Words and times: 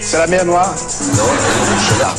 C'est 0.00 0.18
la 0.18 0.26
mer 0.28 0.44
Noire 0.44 0.72
Non, 1.16 1.24
je 1.78 2.00
là. 2.00 2.14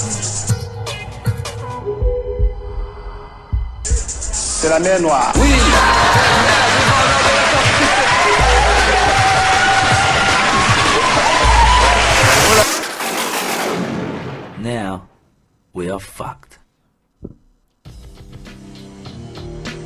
C'est 3.83 4.69
la 4.69 4.79
mer 4.79 4.99
Noire. 4.99 5.31
Oui 5.37 5.49
Now, 14.61 15.03
we 15.73 15.89
are 15.89 16.01
fucked. 16.01 16.59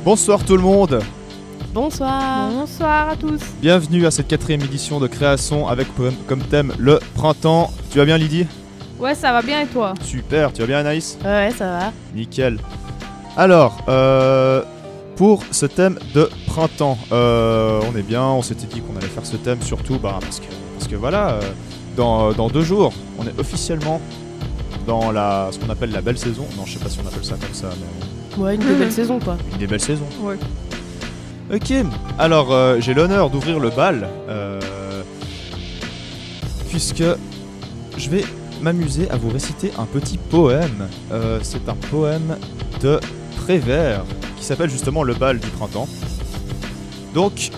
Bonsoir 0.04 0.44
tout 0.44 0.56
le 0.56 0.62
monde, 0.62 1.00
Bonsoir. 1.80 2.48
Bonsoir 2.52 3.10
à 3.10 3.16
tous. 3.16 3.38
bienvenue 3.60 4.06
à 4.06 4.10
cette 4.10 4.28
quatrième 4.28 4.62
édition 4.62 4.98
de 4.98 5.06
Création 5.08 5.68
avec 5.68 5.86
comme- 6.26 6.38
thème 6.44 6.72
le 6.78 6.98
printemps. 7.14 7.70
Tu 7.90 7.98
vas 7.98 8.06
bien 8.06 8.16
Lydie? 8.16 8.46
Ouais, 8.98 9.14
ça 9.14 9.30
va 9.30 9.42
bien 9.42 9.60
et 9.60 9.66
toi? 9.66 9.92
Super, 10.02 10.54
tu 10.54 10.62
vas 10.62 10.66
bien 10.68 10.78
Anaïs? 10.78 11.18
Ouais, 11.22 11.28
ouais, 11.48 11.50
ça 11.50 11.66
va. 11.66 11.92
Nickel. 12.14 12.58
Alors, 13.36 13.76
euh, 13.90 14.62
pour 15.16 15.42
ce 15.50 15.66
thème 15.66 15.98
de 16.14 16.30
printemps, 16.46 16.96
euh, 17.12 17.82
on 17.92 17.94
est 17.94 18.02
bien, 18.02 18.22
on 18.24 18.40
s'était 18.40 18.66
dit 18.74 18.80
qu'on 18.80 18.96
allait 18.96 19.06
faire 19.08 19.26
ce 19.26 19.36
thème 19.36 19.60
surtout 19.60 19.98
bah, 19.98 20.16
parce, 20.22 20.40
que, 20.40 20.46
parce 20.78 20.88
que 20.90 20.96
voilà, 20.96 21.32
euh, 21.32 21.40
dans, 21.94 22.32
dans 22.32 22.48
deux 22.48 22.62
jours, 22.62 22.94
on 23.18 23.24
est 23.26 23.38
officiellement 23.38 24.00
dans 24.86 25.12
la, 25.12 25.48
ce 25.52 25.58
qu'on 25.58 25.68
appelle 25.68 25.90
la 25.92 26.00
belle 26.00 26.16
saison. 26.16 26.46
Non, 26.56 26.64
je 26.64 26.72
sais 26.72 26.78
pas 26.82 26.88
si 26.88 26.98
on 27.04 27.06
appelle 27.06 27.22
ça 27.24 27.34
comme 27.34 27.52
ça, 27.52 27.68
mais 27.78 28.42
Ouais, 28.42 28.54
une 28.54 28.60
des 28.62 28.74
belles 28.74 28.92
saisons, 28.92 29.18
quoi. 29.18 29.36
une 29.52 29.58
des 29.58 29.66
belles 29.66 29.80
saisons. 29.80 30.04
Ouais. 30.22 30.36
Ok, 31.52 31.72
alors 32.18 32.52
euh, 32.52 32.78
j'ai 32.80 32.92
l'honneur 32.92 33.30
d'ouvrir 33.30 33.60
le 33.60 33.70
bal, 33.70 34.08
euh, 34.28 34.60
puisque 36.68 37.04
je 37.96 38.10
vais 38.10 38.24
m'amuser 38.60 39.08
à 39.10 39.16
vous 39.16 39.28
réciter 39.28 39.70
un 39.78 39.84
petit 39.84 40.18
poème. 40.18 40.88
Euh, 41.12 41.38
C'est 41.42 41.68
un 41.68 41.74
poème 41.74 42.36
de 42.82 42.98
Prévert 43.36 44.02
qui 44.36 44.44
s'appelle 44.44 44.70
justement 44.70 45.04
Le 45.04 45.14
bal 45.14 45.38
du 45.38 45.46
printemps. 45.48 45.88
Donc, 47.14 47.50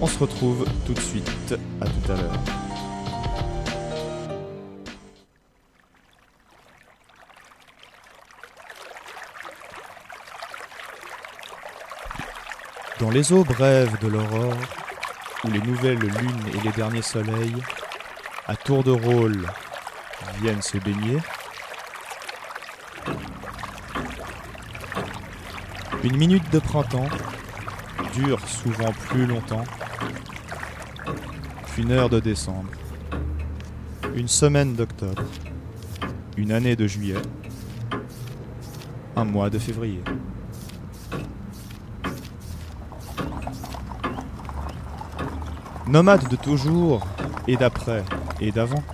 on 0.00 0.08
se 0.08 0.18
retrouve 0.18 0.64
tout 0.86 0.94
de 0.94 1.00
suite. 1.00 1.54
À 1.80 1.84
tout 1.84 2.12
à 2.12 2.16
l'heure. 2.16 2.59
Dans 13.00 13.08
les 13.08 13.32
eaux 13.32 13.44
brèves 13.44 13.98
de 14.02 14.08
l'aurore, 14.08 14.58
où 15.44 15.50
les 15.50 15.62
nouvelles 15.62 15.98
lunes 15.98 16.44
et 16.54 16.60
les 16.62 16.70
derniers 16.72 17.00
soleils, 17.00 17.56
à 18.46 18.54
tour 18.54 18.84
de 18.84 18.90
rôle, 18.90 19.46
viennent 20.42 20.60
se 20.60 20.76
baigner, 20.76 21.16
une 26.04 26.18
minute 26.18 26.50
de 26.52 26.58
printemps 26.58 27.08
dure 28.12 28.46
souvent 28.46 28.92
plus 29.08 29.24
longtemps 29.24 29.64
qu'une 31.74 31.92
heure 31.92 32.10
de 32.10 32.20
décembre, 32.20 32.68
une 34.14 34.28
semaine 34.28 34.74
d'octobre, 34.74 35.22
une 36.36 36.52
année 36.52 36.76
de 36.76 36.86
juillet, 36.86 37.22
un 39.16 39.24
mois 39.24 39.48
de 39.48 39.58
février. 39.58 40.02
Nomade 45.90 46.28
de 46.28 46.36
toujours 46.36 47.04
et 47.48 47.56
d'après 47.56 48.04
et 48.40 48.52
d'avant. 48.52 48.84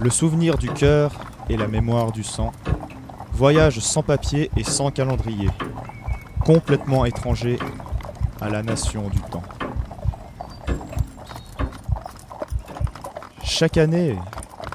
Le 0.00 0.10
souvenir 0.10 0.58
du 0.58 0.68
cœur 0.68 1.12
et 1.48 1.56
la 1.56 1.68
mémoire 1.68 2.10
du 2.10 2.24
sang. 2.24 2.50
Voyage 3.34 3.78
sans 3.78 4.02
papier 4.02 4.50
et 4.56 4.64
sans 4.64 4.90
calendrier. 4.90 5.48
Complètement 6.44 7.04
étranger 7.04 7.56
à 8.40 8.48
la 8.48 8.64
nation 8.64 9.08
du 9.10 9.20
temps. 9.20 9.44
Chaque 13.44 13.76
année, 13.76 14.18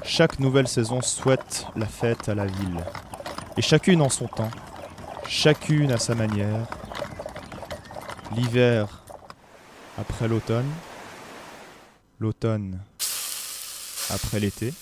chaque 0.02 0.38
nouvelle 0.38 0.68
saison 0.68 1.02
souhaite 1.02 1.66
la 1.76 1.84
fête 1.84 2.30
à 2.30 2.34
la 2.34 2.46
ville. 2.46 2.82
Et 3.58 3.62
chacune 3.62 4.00
en 4.00 4.08
son 4.08 4.28
temps, 4.28 4.50
chacune 5.28 5.92
à 5.92 5.98
sa 5.98 6.14
manière. 6.14 6.66
L'hiver 8.34 9.03
après 9.98 10.28
l'automne, 10.28 10.70
l'automne 12.18 12.80
après 14.10 14.40
l'été. 14.40 14.72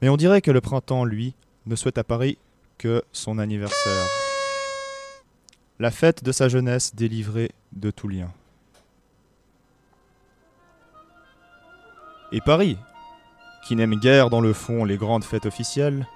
Mais 0.00 0.08
on 0.08 0.16
dirait 0.16 0.42
que 0.42 0.50
le 0.50 0.60
printemps, 0.60 1.04
lui, 1.04 1.34
ne 1.66 1.76
souhaite 1.76 1.98
à 1.98 2.04
Paris 2.04 2.38
que 2.78 3.02
son 3.12 3.38
anniversaire. 3.38 4.06
La 5.78 5.90
fête 5.90 6.24
de 6.24 6.32
sa 6.32 6.48
jeunesse 6.48 6.94
délivrée 6.94 7.52
de 7.72 7.90
tout 7.90 8.08
lien. 8.08 8.30
Et 12.32 12.40
Paris, 12.40 12.78
qui 13.66 13.76
n'aime 13.76 13.96
guère 13.96 14.30
dans 14.30 14.40
le 14.40 14.52
fond 14.52 14.84
les 14.84 14.96
grandes 14.96 15.24
fêtes 15.24 15.46
officielles, 15.46 16.06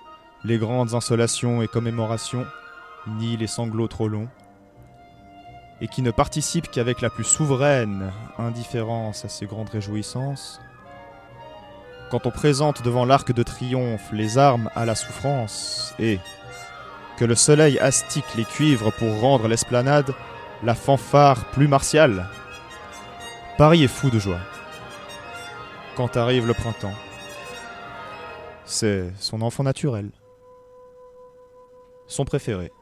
les 0.44 0.58
grandes 0.58 0.94
insolations 0.94 1.62
et 1.62 1.68
commémorations, 1.68 2.46
ni 3.06 3.36
les 3.36 3.46
sanglots 3.46 3.88
trop 3.88 4.08
longs, 4.08 4.28
et 5.80 5.88
qui 5.88 6.02
ne 6.02 6.10
participe 6.10 6.70
qu'avec 6.70 7.00
la 7.00 7.10
plus 7.10 7.24
souveraine 7.24 8.12
indifférence 8.38 9.24
à 9.24 9.28
ces 9.28 9.46
grandes 9.46 9.70
réjouissances, 9.70 10.60
quand 12.10 12.26
on 12.26 12.30
présente 12.30 12.82
devant 12.82 13.04
l'arc 13.04 13.32
de 13.32 13.42
triomphe 13.42 14.10
les 14.12 14.36
armes 14.36 14.68
à 14.74 14.84
la 14.84 14.94
souffrance, 14.94 15.94
et 15.98 16.18
que 17.16 17.24
le 17.24 17.34
soleil 17.34 17.78
astique 17.78 18.34
les 18.36 18.44
cuivres 18.44 18.92
pour 18.92 19.20
rendre 19.20 19.46
l'esplanade 19.46 20.12
la 20.62 20.74
fanfare 20.74 21.46
plus 21.50 21.68
martiale, 21.68 22.26
Paris 23.56 23.84
est 23.84 23.88
fou 23.88 24.10
de 24.10 24.18
joie. 24.18 24.40
Quand 25.96 26.16
arrive 26.16 26.46
le 26.46 26.54
printemps, 26.54 26.94
c'est 28.64 29.12
son 29.18 29.42
enfant 29.42 29.62
naturel, 29.62 30.10
son 32.06 32.24
préféré. 32.24 32.72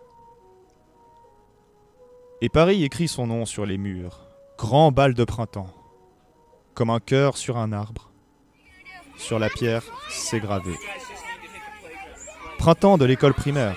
Et 2.40 2.48
Paris 2.48 2.84
écrit 2.84 3.08
son 3.08 3.26
nom 3.26 3.44
sur 3.46 3.66
les 3.66 3.78
murs. 3.78 4.20
Grand 4.58 4.92
bal 4.92 5.12
de 5.12 5.24
printemps. 5.24 5.74
Comme 6.72 6.90
un 6.90 7.00
cœur 7.00 7.36
sur 7.36 7.56
un 7.56 7.72
arbre. 7.72 8.12
Sur 9.16 9.40
la 9.40 9.50
pierre, 9.50 9.82
c'est 10.08 10.38
gravé. 10.38 10.72
Printemps 12.56 12.96
de 12.96 13.04
l'école 13.04 13.34
primaire. 13.34 13.76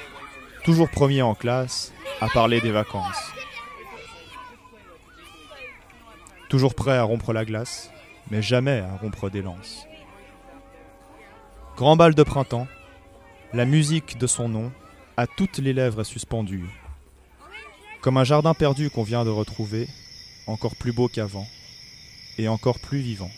Toujours 0.64 0.92
premier 0.92 1.24
en 1.24 1.34
classe 1.34 1.92
à 2.20 2.28
parler 2.28 2.62
des 2.62 2.70
vacances. 2.70 3.32
Toujours 6.48 6.76
prêt 6.76 6.98
à 6.98 7.04
rompre 7.04 7.34
la 7.34 7.46
glace, 7.46 7.92
mais 8.30 8.44
jamais 8.44 8.82
à 8.82 8.96
rompre 8.98 9.32
des 9.32 9.42
lances. 9.42 9.88
Grand 11.78 11.96
bal 11.96 12.14
de 12.14 12.22
printemps. 12.24 12.68
La 13.54 13.66
musique 13.66 14.20
de 14.20 14.28
son 14.28 14.50
nom 14.50 14.72
à 15.18 15.26
toutes 15.26 15.58
les 15.58 15.74
lèvres 15.74 16.04
suspendues 16.04 16.70
comme 18.02 18.18
un 18.18 18.24
jardin 18.24 18.54
perdu 18.54 18.90
qu'on 18.90 19.04
vient 19.04 19.24
de 19.24 19.30
retrouver, 19.30 19.88
encore 20.48 20.76
plus 20.76 20.92
beau 20.92 21.08
qu'avant, 21.08 21.48
et 22.38 22.48
encore 22.48 22.80
plus 22.80 23.00
vivant. 23.00 23.32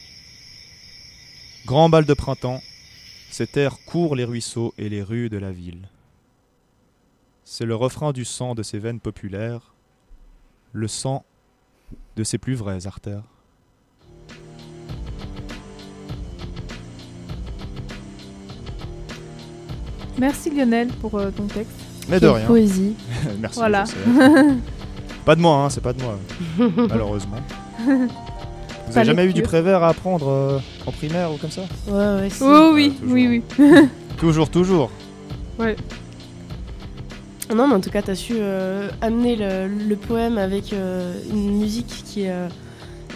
Grand 1.66 1.90
bal 1.90 2.06
de 2.06 2.14
printemps, 2.14 2.62
cet 3.30 3.58
air 3.58 3.78
court 3.86 4.16
les 4.16 4.24
ruisseaux 4.24 4.74
et 4.78 4.90
les 4.90 5.04
rues 5.04 5.30
de 5.30 5.38
la 5.38 5.52
ville. 5.52 5.90
C'est 7.44 7.66
le 7.66 7.76
refrain 7.76 8.14
du 8.14 8.24
sang 8.24 8.56
de 8.56 8.64
ses 8.64 8.80
veines 8.80 9.02
populaires, 9.02 9.74
le 10.72 10.88
sang 10.88 11.26
de 12.16 12.24
ses 12.24 12.38
plus 12.38 12.56
vraies 12.56 12.88
artères. 12.88 13.24
Merci 20.18 20.52
Lionel 20.52 20.88
pour 21.02 21.16
euh, 21.16 21.32
ton 21.32 21.48
texte. 21.48 21.83
Mais 22.10 22.20
de 22.20 22.28
rien. 22.28 22.46
poésie. 22.46 22.96
Merci. 23.40 23.60
Voilà. 23.60 23.84
pas 25.26 25.36
de 25.36 25.42
moi, 25.42 25.58
hein, 25.58 25.70
c'est 25.70 25.82
pas 25.82 25.94
de 25.94 26.02
moi, 26.02 26.18
malheureusement. 26.90 27.38
Vous 27.86 27.92
avez 27.94 28.92
Fallait 28.92 29.06
jamais 29.06 29.26
eu 29.26 29.34
du 29.34 29.42
prévert 29.42 29.84
à 29.84 29.90
apprendre 29.90 30.28
euh, 30.30 30.60
en 30.86 30.92
primaire 30.92 31.32
ou 31.32 31.38
comme 31.38 31.52
ça? 31.52 31.62
Ouais, 31.88 32.22
ouais, 32.22 32.30
si. 32.30 32.44
Oh 32.44 32.72
oui, 32.74 32.92
toujours. 32.92 33.14
oui, 33.14 33.44
oui. 33.60 33.88
Toujours, 34.18 34.50
toujours. 34.50 34.90
Non, 37.54 37.68
mais 37.68 37.76
en 37.76 37.82
tout 37.82 37.90
cas, 37.90 38.02
t'as 38.02 38.16
su 38.16 38.34
euh, 38.38 38.90
amener 39.02 39.36
le, 39.36 39.68
le 39.68 39.96
poème 39.96 40.38
avec 40.38 40.74
euh, 40.74 41.14
une 41.32 41.60
musique 41.60 41.88
qui, 41.88 42.28
euh, 42.28 42.48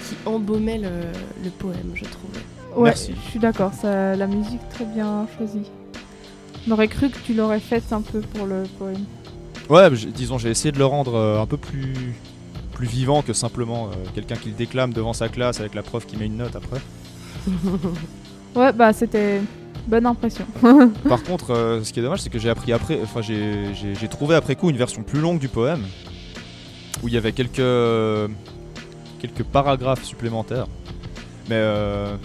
qui 0.08 0.16
embaumait 0.26 0.78
le, 0.78 0.90
le 1.44 1.50
poème, 1.50 1.92
je 1.96 2.04
trouvais. 2.04 2.40
Ouais, 2.76 2.90
Merci. 2.90 3.14
je 3.26 3.30
suis 3.32 3.40
d'accord, 3.40 3.72
la 3.84 4.28
musique 4.28 4.62
très 4.70 4.86
bien 4.86 5.26
choisie. 5.38 5.64
On 6.68 6.72
aurait 6.72 6.88
cru 6.88 7.10
que 7.10 7.18
tu 7.26 7.34
l'aurais 7.34 7.60
faite 7.60 7.92
un 7.92 8.02
peu 8.02 8.20
pour 8.22 8.46
le 8.46 8.64
poème. 8.78 9.06
Ouais, 9.70 9.90
disons, 10.16 10.38
j'ai 10.38 10.50
essayé 10.50 10.72
de 10.72 10.78
le 10.78 10.86
rendre 10.86 11.16
euh, 11.16 11.42
un 11.42 11.46
peu 11.46 11.58
plus 11.58 11.94
plus 12.74 12.88
vivant 12.88 13.24
que 13.24 13.34
simplement 13.34 13.88
euh, 13.88 13.96
quelqu'un 14.14 14.36
qui 14.36 14.50
le 14.50 14.56
déclame 14.56 14.94
devant 14.94 15.14
sa 15.14 15.30
classe 15.30 15.60
avec 15.60 15.74
la 15.74 15.82
prof 15.82 16.06
qui 16.06 16.16
met 16.16 16.26
une 16.28 16.38
note 16.38 16.56
après. 16.56 16.80
Ouais, 18.56 18.72
bah 18.74 18.92
c'était 18.92 19.42
bonne 19.88 20.06
impression. 20.08 20.46
Par 21.08 21.22
contre, 21.22 21.52
euh, 21.54 21.84
ce 21.84 21.94
qui 21.94 22.00
est 22.00 22.04
dommage, 22.04 22.22
c'est 22.22 22.30
que 22.32 22.40
j'ai 22.40 22.50
appris 22.50 22.74
après, 22.74 23.00
enfin 23.04 23.22
j'ai- 23.22 24.08
trouvé 24.10 24.34
après 24.36 24.56
coup 24.56 24.72
une 24.72 24.78
version 24.78 25.04
plus 25.04 25.20
longue 25.20 25.38
du 25.38 25.48
poème 25.48 25.84
où 27.04 27.08
il 27.08 27.14
y 27.14 27.18
avait 27.18 27.34
quelques 27.34 28.32
quelques 29.20 29.44
paragraphes 29.44 30.04
supplémentaires. 30.04 30.66
Mais 31.50 31.56
euh, 31.56 32.16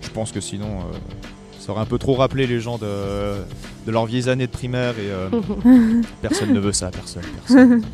je 0.00 0.08
pense 0.08 0.32
que 0.32 0.40
sinon, 0.40 0.78
ça 1.64 1.72
aurait 1.72 1.80
un 1.82 1.86
peu 1.86 1.98
trop 1.98 2.14
rappelé 2.14 2.46
les 2.46 2.60
gens 2.60 2.76
de, 2.76 3.36
de 3.86 3.90
leurs 3.90 4.04
vieilles 4.06 4.28
années 4.28 4.46
de 4.46 4.52
primaire 4.52 4.92
et 4.98 5.10
euh, 5.10 5.28
personne 6.22 6.52
ne 6.52 6.60
veut 6.60 6.72
ça, 6.72 6.90
personne. 6.90 7.22
personne. 7.46 7.82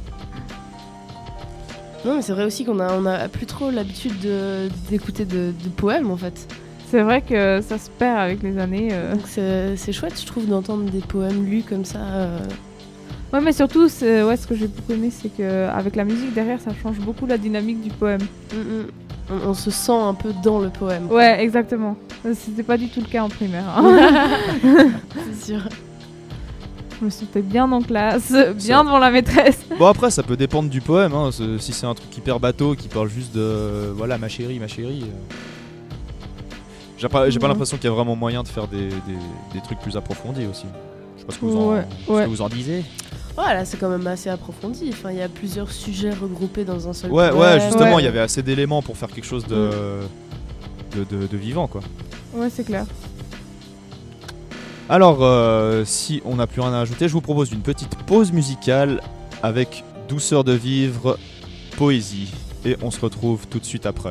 Non, 2.05 2.17
mais 2.17 2.23
c'est 2.23 2.33
vrai 2.33 2.45
aussi 2.45 2.65
qu'on 2.65 2.81
a, 2.81 2.95
on 2.95 3.05
a 3.05 3.29
plus 3.29 3.45
trop 3.45 3.71
l'habitude 3.71 4.19
de- 4.21 4.71
d'écouter 4.89 5.27
de, 5.27 5.53
de 5.63 5.69
poèmes 5.77 6.11
en 6.11 6.17
fait. 6.17 6.49
C'est 6.91 7.03
vrai 7.03 7.21
que 7.21 7.61
ça 7.61 7.77
se 7.77 7.91
perd 7.91 8.19
avec 8.19 8.43
les 8.43 8.57
années. 8.57 8.89
euh. 8.93 9.75
C'est 9.77 9.93
chouette, 9.93 10.19
je 10.19 10.25
trouve, 10.27 10.47
d'entendre 10.49 10.91
des 10.91 11.01
poèmes 11.01 11.45
lus 11.45 11.63
comme 11.63 11.85
ça. 11.85 11.99
euh. 11.99 12.39
Ouais, 13.35 13.41
mais 13.43 13.53
surtout, 13.53 13.83
ouais, 13.83 14.37
ce 14.37 14.47
que 14.47 14.55
j'ai 14.57 14.67
beaucoup 14.67 14.93
aimé, 14.93 15.11
c'est 15.13 15.29
que 15.29 15.69
avec 15.69 15.95
la 15.95 16.05
musique 16.05 16.33
derrière, 16.33 16.59
ça 16.61 16.71
change 16.83 16.99
beaucoup 17.01 17.27
la 17.27 17.37
dynamique 17.37 17.83
du 17.83 17.91
poème. 17.91 18.23
Mm, 18.55 18.57
mm. 18.57 18.87
On, 19.31 19.51
on 19.51 19.55
se 19.55 19.71
sent 19.71 19.93
un 19.93 20.15
peu 20.15 20.33
dans 20.43 20.59
le 20.59 20.71
poème. 20.71 21.07
Ouais, 21.11 21.43
exactement. 21.43 21.97
Euh, 22.27 22.35
C'était 22.37 22.63
pas 22.63 22.77
du 22.77 22.89
tout 22.89 23.01
le 23.01 23.07
cas 23.07 23.23
en 23.23 23.29
primaire. 23.29 23.65
hein. 23.77 24.29
c'est 25.15 25.53
sûr. 25.53 25.61
Je 26.99 27.05
me 27.07 27.11
sentais 27.11 27.41
bien 27.41 27.71
en 27.73 27.81
classe, 27.81 28.31
bien 28.57 28.85
devant 28.85 28.99
la 28.99 29.11
maîtresse. 29.11 29.61
Bon 29.79 29.87
après, 29.87 30.11
ça 30.11 30.23
peut 30.23 30.37
dépendre 30.37 30.69
du 30.69 30.83
poème. 30.83 31.15
hein, 31.15 31.31
Si 31.59 31.73
c'est 31.73 31.87
un 31.87 31.95
truc 31.95 32.15
hyper 32.17 32.39
bateau 32.41 32.75
qui 32.75 32.89
parle 32.89 33.09
juste 33.09 33.35
de 33.35 33.91
voilà 33.97 34.19
ma 34.19 34.29
chérie, 34.29 34.59
ma 34.59 34.69
chérie. 34.69 35.05
euh. 35.05 35.35
J'ai 36.99 37.09
pas, 37.09 37.23
Ouais. 37.23 37.31
l'impression 37.31 37.79
qu'il 37.79 37.89
y 37.89 37.93
a 37.93 37.95
vraiment 37.97 38.15
moyen 38.17 38.43
de 38.43 38.49
faire 38.49 38.67
des, 38.69 38.89
des- 38.89 39.55
des 39.55 39.61
trucs 39.65 39.79
plus 39.79 39.97
approfondis 39.97 40.45
aussi. 40.45 40.67
Je 41.21 41.23
sais 41.23 41.27
pas 41.27 41.33
ce 41.35 41.39
que 41.39 41.45
vous 41.45 41.57
en, 41.57 41.73
Ouais, 41.75 41.85
ce 42.03 42.07
que 42.07 42.13
ouais. 42.13 42.27
vous 42.27 42.43
en 42.43 42.49
disiez. 42.49 42.85
Voilà, 43.37 43.65
c'est 43.65 43.77
quand 43.79 43.89
même 43.89 44.07
assez 44.07 44.29
approfondi. 44.29 44.91
Enfin, 44.93 45.11
il 45.13 45.19
y 45.19 45.23
a 45.23 45.29
plusieurs 45.29 45.71
sujets 45.71 46.11
regroupés 46.11 46.65
dans 46.65 46.89
un 46.89 46.93
seul 46.93 47.11
Ouais, 47.13 47.31
ouais, 47.31 47.61
justement, 47.61 47.95
Ouais. 47.97 48.03
il 48.03 48.05
y 48.05 48.09
avait 48.09 48.19
assez 48.21 48.43
d'éléments 48.43 48.83
pour 48.83 48.97
faire 48.97 49.09
quelque 49.09 49.27
chose 49.27 49.47
de, 49.47 49.71
de, 50.97 51.05
de- 51.05 51.27
de 51.27 51.37
vivant, 51.37 51.67
quoi. 51.69 51.81
Ouais, 52.35 52.49
c'est 52.51 52.65
clair. 52.65 52.85
Alors, 54.89 55.19
euh, 55.23 55.85
si 55.85 56.21
on 56.25 56.37
n'a 56.37 56.47
plus 56.47 56.61
rien 56.61 56.73
à 56.73 56.81
ajouter, 56.81 57.07
je 57.07 57.13
vous 57.13 57.21
propose 57.21 57.53
une 57.53 57.61
petite 57.63 57.95
pause 58.07 58.33
musicale 58.33 59.01
avec 59.43 59.85
Douceur 60.09 60.43
de 60.43 60.53
vivre, 60.53 61.17
Poésie. 61.77 62.33
Et 62.65 62.77
on 62.83 62.91
se 62.91 63.01
retrouve 63.01 63.47
tout 63.47 63.61
de 63.61 63.65
suite 63.65 63.87
après. 63.87 64.11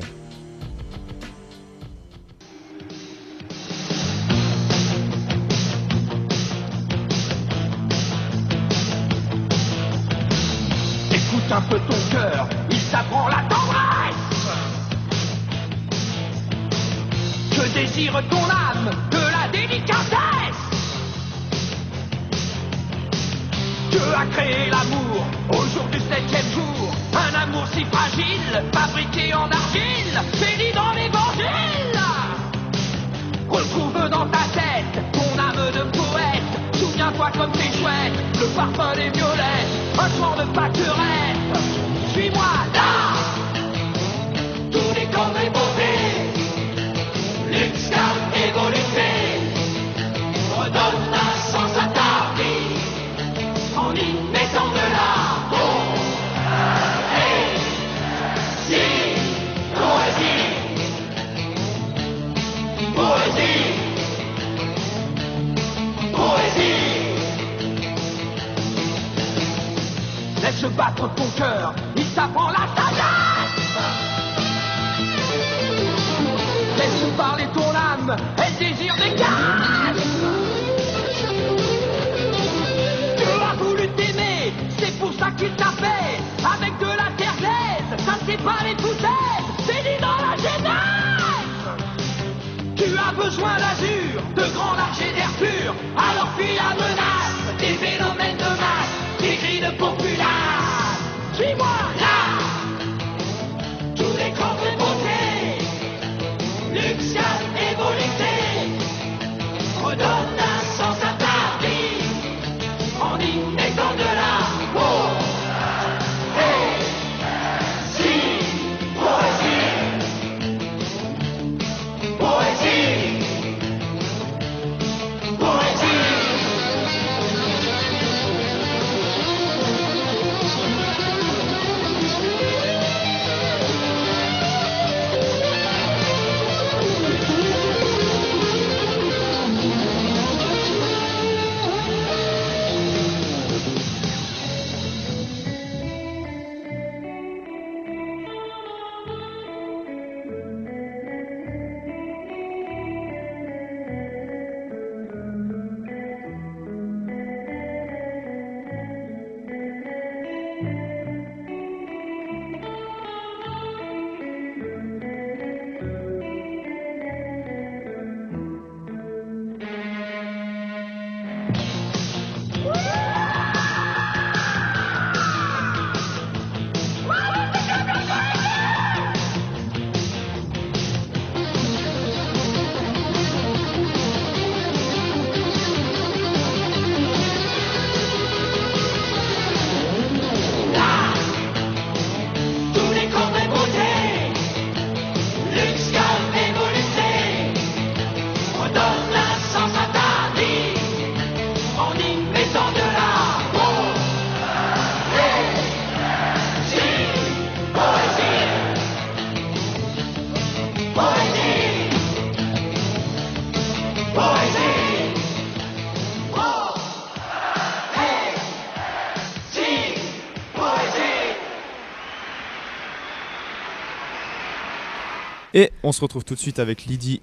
On 225.83 225.91
se 225.91 226.01
retrouve 226.01 226.23
tout 226.23 226.33
de 226.35 226.39
suite 226.39 226.59
avec 226.59 226.85
Lydie. 226.85 227.21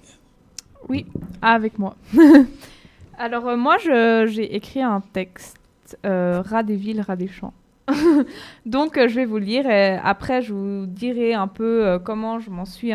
Oui, 0.89 1.05
avec 1.41 1.79
moi. 1.79 1.95
Alors, 3.17 3.47
euh, 3.47 3.57
moi, 3.57 3.77
j'ai 3.77 4.55
écrit 4.55 4.81
un 4.81 5.01
texte, 5.01 5.57
euh, 6.05 6.41
Rat 6.45 6.63
des 6.63 6.75
villes, 6.75 7.01
rat 7.01 7.15
des 7.15 7.27
champs. 7.27 7.53
Donc, 8.65 8.97
euh, 8.97 9.07
je 9.07 9.15
vais 9.15 9.25
vous 9.25 9.37
le 9.37 9.45
lire 9.45 9.69
et 9.69 9.97
après, 9.97 10.41
je 10.41 10.53
vous 10.53 10.85
dirai 10.85 11.33
un 11.33 11.47
peu 11.47 11.85
euh, 11.85 11.99
comment 11.99 12.39
je 12.39 12.49
m'en 12.49 12.65
suis 12.65 12.91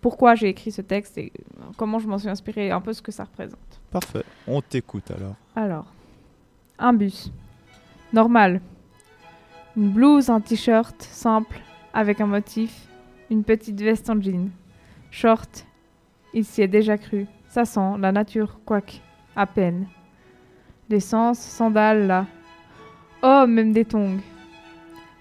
pourquoi 0.00 0.34
j'ai 0.34 0.48
écrit 0.48 0.70
ce 0.70 0.82
texte 0.82 1.18
et 1.18 1.32
comment 1.76 1.98
je 1.98 2.06
m'en 2.06 2.18
suis 2.18 2.28
inspiré, 2.28 2.70
un 2.70 2.80
peu 2.80 2.92
ce 2.92 3.02
que 3.02 3.10
ça 3.10 3.24
représente. 3.24 3.58
Parfait. 3.90 4.22
On 4.46 4.60
t'écoute 4.60 5.10
alors. 5.10 5.34
Alors, 5.56 5.86
un 6.78 6.92
bus. 6.92 7.32
Normal. 8.12 8.60
Une 9.76 9.90
blouse, 9.90 10.30
un 10.30 10.40
t-shirt 10.40 11.02
simple 11.02 11.60
avec 11.92 12.20
un 12.20 12.26
motif, 12.26 12.86
une 13.30 13.42
petite 13.42 13.80
veste 13.80 14.08
en 14.08 14.20
jean. 14.20 14.50
Short. 15.16 15.66
Il 16.34 16.44
s'y 16.44 16.60
est 16.60 16.68
déjà 16.68 16.98
cru. 16.98 17.26
Ça 17.48 17.64
sent 17.64 17.96
la 18.00 18.12
nature, 18.12 18.60
quoique, 18.66 18.96
à 19.34 19.46
peine. 19.46 19.86
L'essence, 20.90 21.38
sandales 21.38 22.06
là. 22.06 22.26
Oh, 23.22 23.46
même 23.48 23.72
des 23.72 23.86
tongs. 23.86 24.18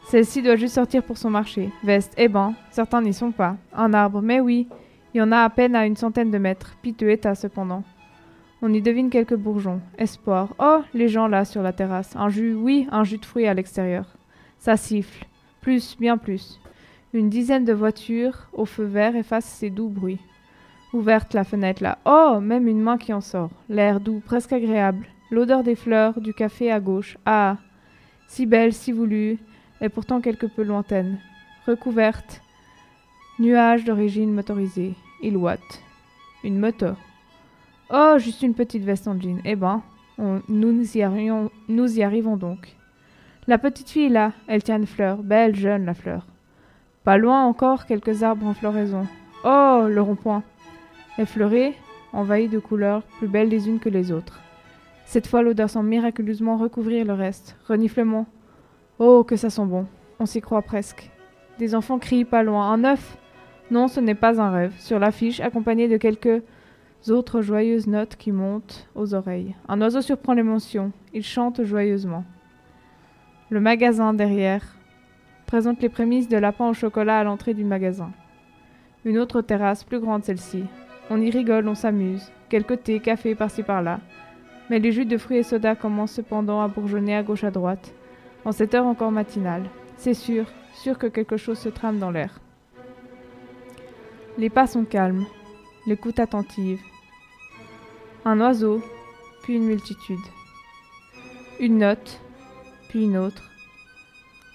Celle-ci 0.09 0.41
doit 0.41 0.57
juste 0.57 0.75
sortir 0.75 1.01
pour 1.01 1.17
son 1.17 1.29
marché. 1.29 1.69
Veste, 1.81 2.13
eh 2.17 2.27
ben, 2.27 2.55
certains 2.71 3.01
n'y 3.01 3.13
sont 3.13 3.31
pas. 3.31 3.55
Un 3.73 3.93
arbre, 3.93 4.21
mais 4.21 4.41
oui, 4.41 4.67
il 5.13 5.19
y 5.19 5.21
en 5.21 5.31
a 5.31 5.43
à 5.43 5.49
peine 5.49 5.77
à 5.77 5.85
une 5.85 5.95
centaine 5.95 6.29
de 6.29 6.39
mètres. 6.39 6.75
Piteux 6.81 7.09
état 7.09 7.33
cependant. 7.33 7.85
On 8.61 8.73
y 8.73 8.81
devine 8.81 9.09
quelques 9.09 9.37
bourgeons. 9.37 9.79
Espoir. 9.97 10.49
Oh, 10.59 10.81
les 10.93 11.07
gens 11.07 11.29
là 11.29 11.45
sur 11.45 11.63
la 11.63 11.71
terrasse. 11.71 12.17
Un 12.17 12.27
jus, 12.27 12.53
oui, 12.53 12.85
un 12.91 13.05
jus 13.05 13.19
de 13.19 13.25
fruits 13.25 13.47
à 13.47 13.53
l'extérieur. 13.53 14.07
Ça 14.59 14.75
siffle. 14.75 15.25
Plus, 15.61 15.95
bien 15.97 16.17
plus. 16.17 16.59
Une 17.15 17.29
dizaine 17.29 17.63
de 17.63 17.71
voitures 17.71 18.49
au 18.51 18.65
feu 18.65 18.83
vert 18.83 19.15
effacent 19.15 19.45
ces 19.45 19.69
doux 19.69 19.87
bruits. 19.87 20.19
Ouverte 20.91 21.33
la 21.33 21.45
fenêtre 21.45 21.81
là. 21.81 21.97
Oh, 22.03 22.41
même 22.41 22.67
une 22.67 22.81
main 22.81 22.97
qui 22.97 23.13
en 23.13 23.21
sort. 23.21 23.51
L'air 23.69 24.01
doux, 24.01 24.21
presque 24.25 24.51
agréable. 24.51 25.07
L'odeur 25.31 25.63
des 25.63 25.75
fleurs, 25.75 26.19
du 26.19 26.33
café 26.33 26.73
à 26.73 26.81
gauche. 26.81 27.17
Ah, 27.25 27.55
si 28.27 28.45
belle, 28.45 28.73
si 28.73 28.91
voulue, 28.91 29.37
et 29.79 29.87
pourtant 29.87 30.19
quelque 30.19 30.45
peu 30.45 30.61
lointaine. 30.61 31.17
Recouverte. 31.65 32.41
Nuage 33.39 33.85
d'origine 33.85 34.33
motorisée. 34.33 34.93
Il 35.23 35.37
ouate. 35.37 35.81
Une 36.43 36.59
moto. 36.59 36.97
Oh, 37.89 38.15
juste 38.17 38.41
une 38.41 38.55
petite 38.55 38.83
veste 38.83 39.07
en 39.07 39.17
jean. 39.17 39.39
Eh 39.45 39.55
ben, 39.55 39.81
nous, 40.49 40.97
y 40.97 41.01
arrivons, 41.01 41.49
nous 41.69 41.97
y 41.97 42.03
arrivons 42.03 42.35
donc. 42.35 42.75
La 43.47 43.57
petite 43.57 43.89
fille 43.89 44.09
là, 44.09 44.33
elle 44.47 44.63
tient 44.63 44.75
une 44.75 44.85
fleur, 44.85 45.23
belle, 45.23 45.55
jeune 45.55 45.85
la 45.85 45.93
fleur. 45.93 46.27
Pas 47.05 47.19
loin 47.19 47.45
encore 47.45 47.85
quelques 47.85 48.23
arbres 48.23 48.47
en 48.47 48.55
floraison. 48.55 49.05
Oh, 49.43 49.85
le 49.87 50.01
rond-point. 50.01 50.41
Effleuré, 51.19 51.75
envahi 52.13 52.47
de 52.47 52.57
couleurs 52.57 53.03
plus 53.19 53.27
belles 53.27 53.49
les 53.49 53.69
unes 53.69 53.77
que 53.77 53.89
les 53.89 54.11
autres. 54.11 54.41
Cette 55.05 55.27
fois, 55.27 55.43
l'odeur 55.43 55.69
semble 55.69 55.87
miraculeusement 55.87 56.57
recouvrir 56.57 57.05
le 57.05 57.13
reste. 57.13 57.57
Reniflement. 57.67 58.25
Oh, 58.97 59.23
que 59.23 59.35
ça 59.35 59.51
sent 59.51 59.65
bon. 59.65 59.85
On 60.19 60.25
s'y 60.25 60.41
croit 60.41 60.63
presque. 60.63 61.11
Des 61.59 61.75
enfants 61.75 61.99
crient 61.99 62.25
pas 62.25 62.41
loin. 62.41 62.71
Un 62.71 62.83
œuf? 62.83 63.19
Non, 63.69 63.87
ce 63.87 63.99
n'est 63.99 64.15
pas 64.15 64.41
un 64.41 64.49
rêve. 64.49 64.73
Sur 64.79 64.97
l'affiche, 64.97 65.39
accompagné 65.41 65.87
de 65.87 65.97
quelques 65.97 66.41
autres 67.07 67.41
joyeuses 67.41 67.85
notes 67.85 68.15
qui 68.15 68.31
montent 68.31 68.89
aux 68.95 69.13
oreilles. 69.13 69.55
Un 69.67 69.79
oiseau 69.79 70.01
surprend 70.01 70.33
l'émotion. 70.33 70.91
Il 71.13 71.21
chante 71.21 71.63
joyeusement. 71.65 72.23
Le 73.51 73.59
magasin 73.59 74.15
derrière 74.15 74.75
présente 75.45 75.81
les 75.81 75.89
prémices 75.89 76.27
de 76.27 76.37
lapin 76.37 76.69
au 76.69 76.73
chocolat 76.73 77.19
à 77.19 77.23
l'entrée 77.23 77.53
du 77.53 77.63
magasin. 77.63 78.11
Une 79.05 79.17
autre 79.17 79.41
terrasse, 79.41 79.83
plus 79.83 79.99
grande 79.99 80.23
celle-ci. 80.23 80.63
On 81.09 81.21
y 81.21 81.29
rigole, 81.29 81.67
on 81.67 81.75
s'amuse. 81.75 82.31
Quelques 82.49 82.83
thés, 82.83 82.99
cafés 82.99 83.35
par-ci 83.35 83.63
par-là. 83.63 83.99
Mais 84.69 84.79
les 84.79 84.91
jus 84.91 85.05
de 85.05 85.17
fruits 85.17 85.37
et 85.37 85.43
soda 85.43 85.75
commencent 85.75 86.13
cependant 86.13 86.61
à 86.61 86.67
bourgeonner 86.67 87.15
à 87.15 87.23
gauche 87.23 87.43
à 87.43 87.51
droite. 87.51 87.93
En 88.43 88.51
cette 88.51 88.73
heure 88.73 88.85
encore 88.85 89.11
matinale. 89.11 89.63
C'est 89.97 90.13
sûr, 90.13 90.45
sûr 90.73 90.97
que 90.97 91.07
quelque 91.07 91.37
chose 91.37 91.59
se 91.59 91.69
trame 91.69 91.99
dans 91.99 92.11
l'air. 92.11 92.39
Les 94.37 94.49
pas 94.49 94.67
sont 94.67 94.83
calmes, 94.83 95.25
l'écoute 95.87 96.19
attentive. 96.19 96.81
Un 98.25 98.41
oiseau, 98.41 98.81
puis 99.43 99.55
une 99.55 99.67
multitude. 99.67 100.17
Une 101.59 101.77
note, 101.77 102.19
puis 102.89 103.03
une 103.03 103.17
autre. 103.17 103.54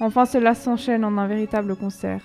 Enfin 0.01 0.25
cela 0.25 0.55
s'enchaîne 0.55 1.05
en 1.05 1.19
un 1.19 1.27
véritable 1.27 1.77
concert. 1.77 2.23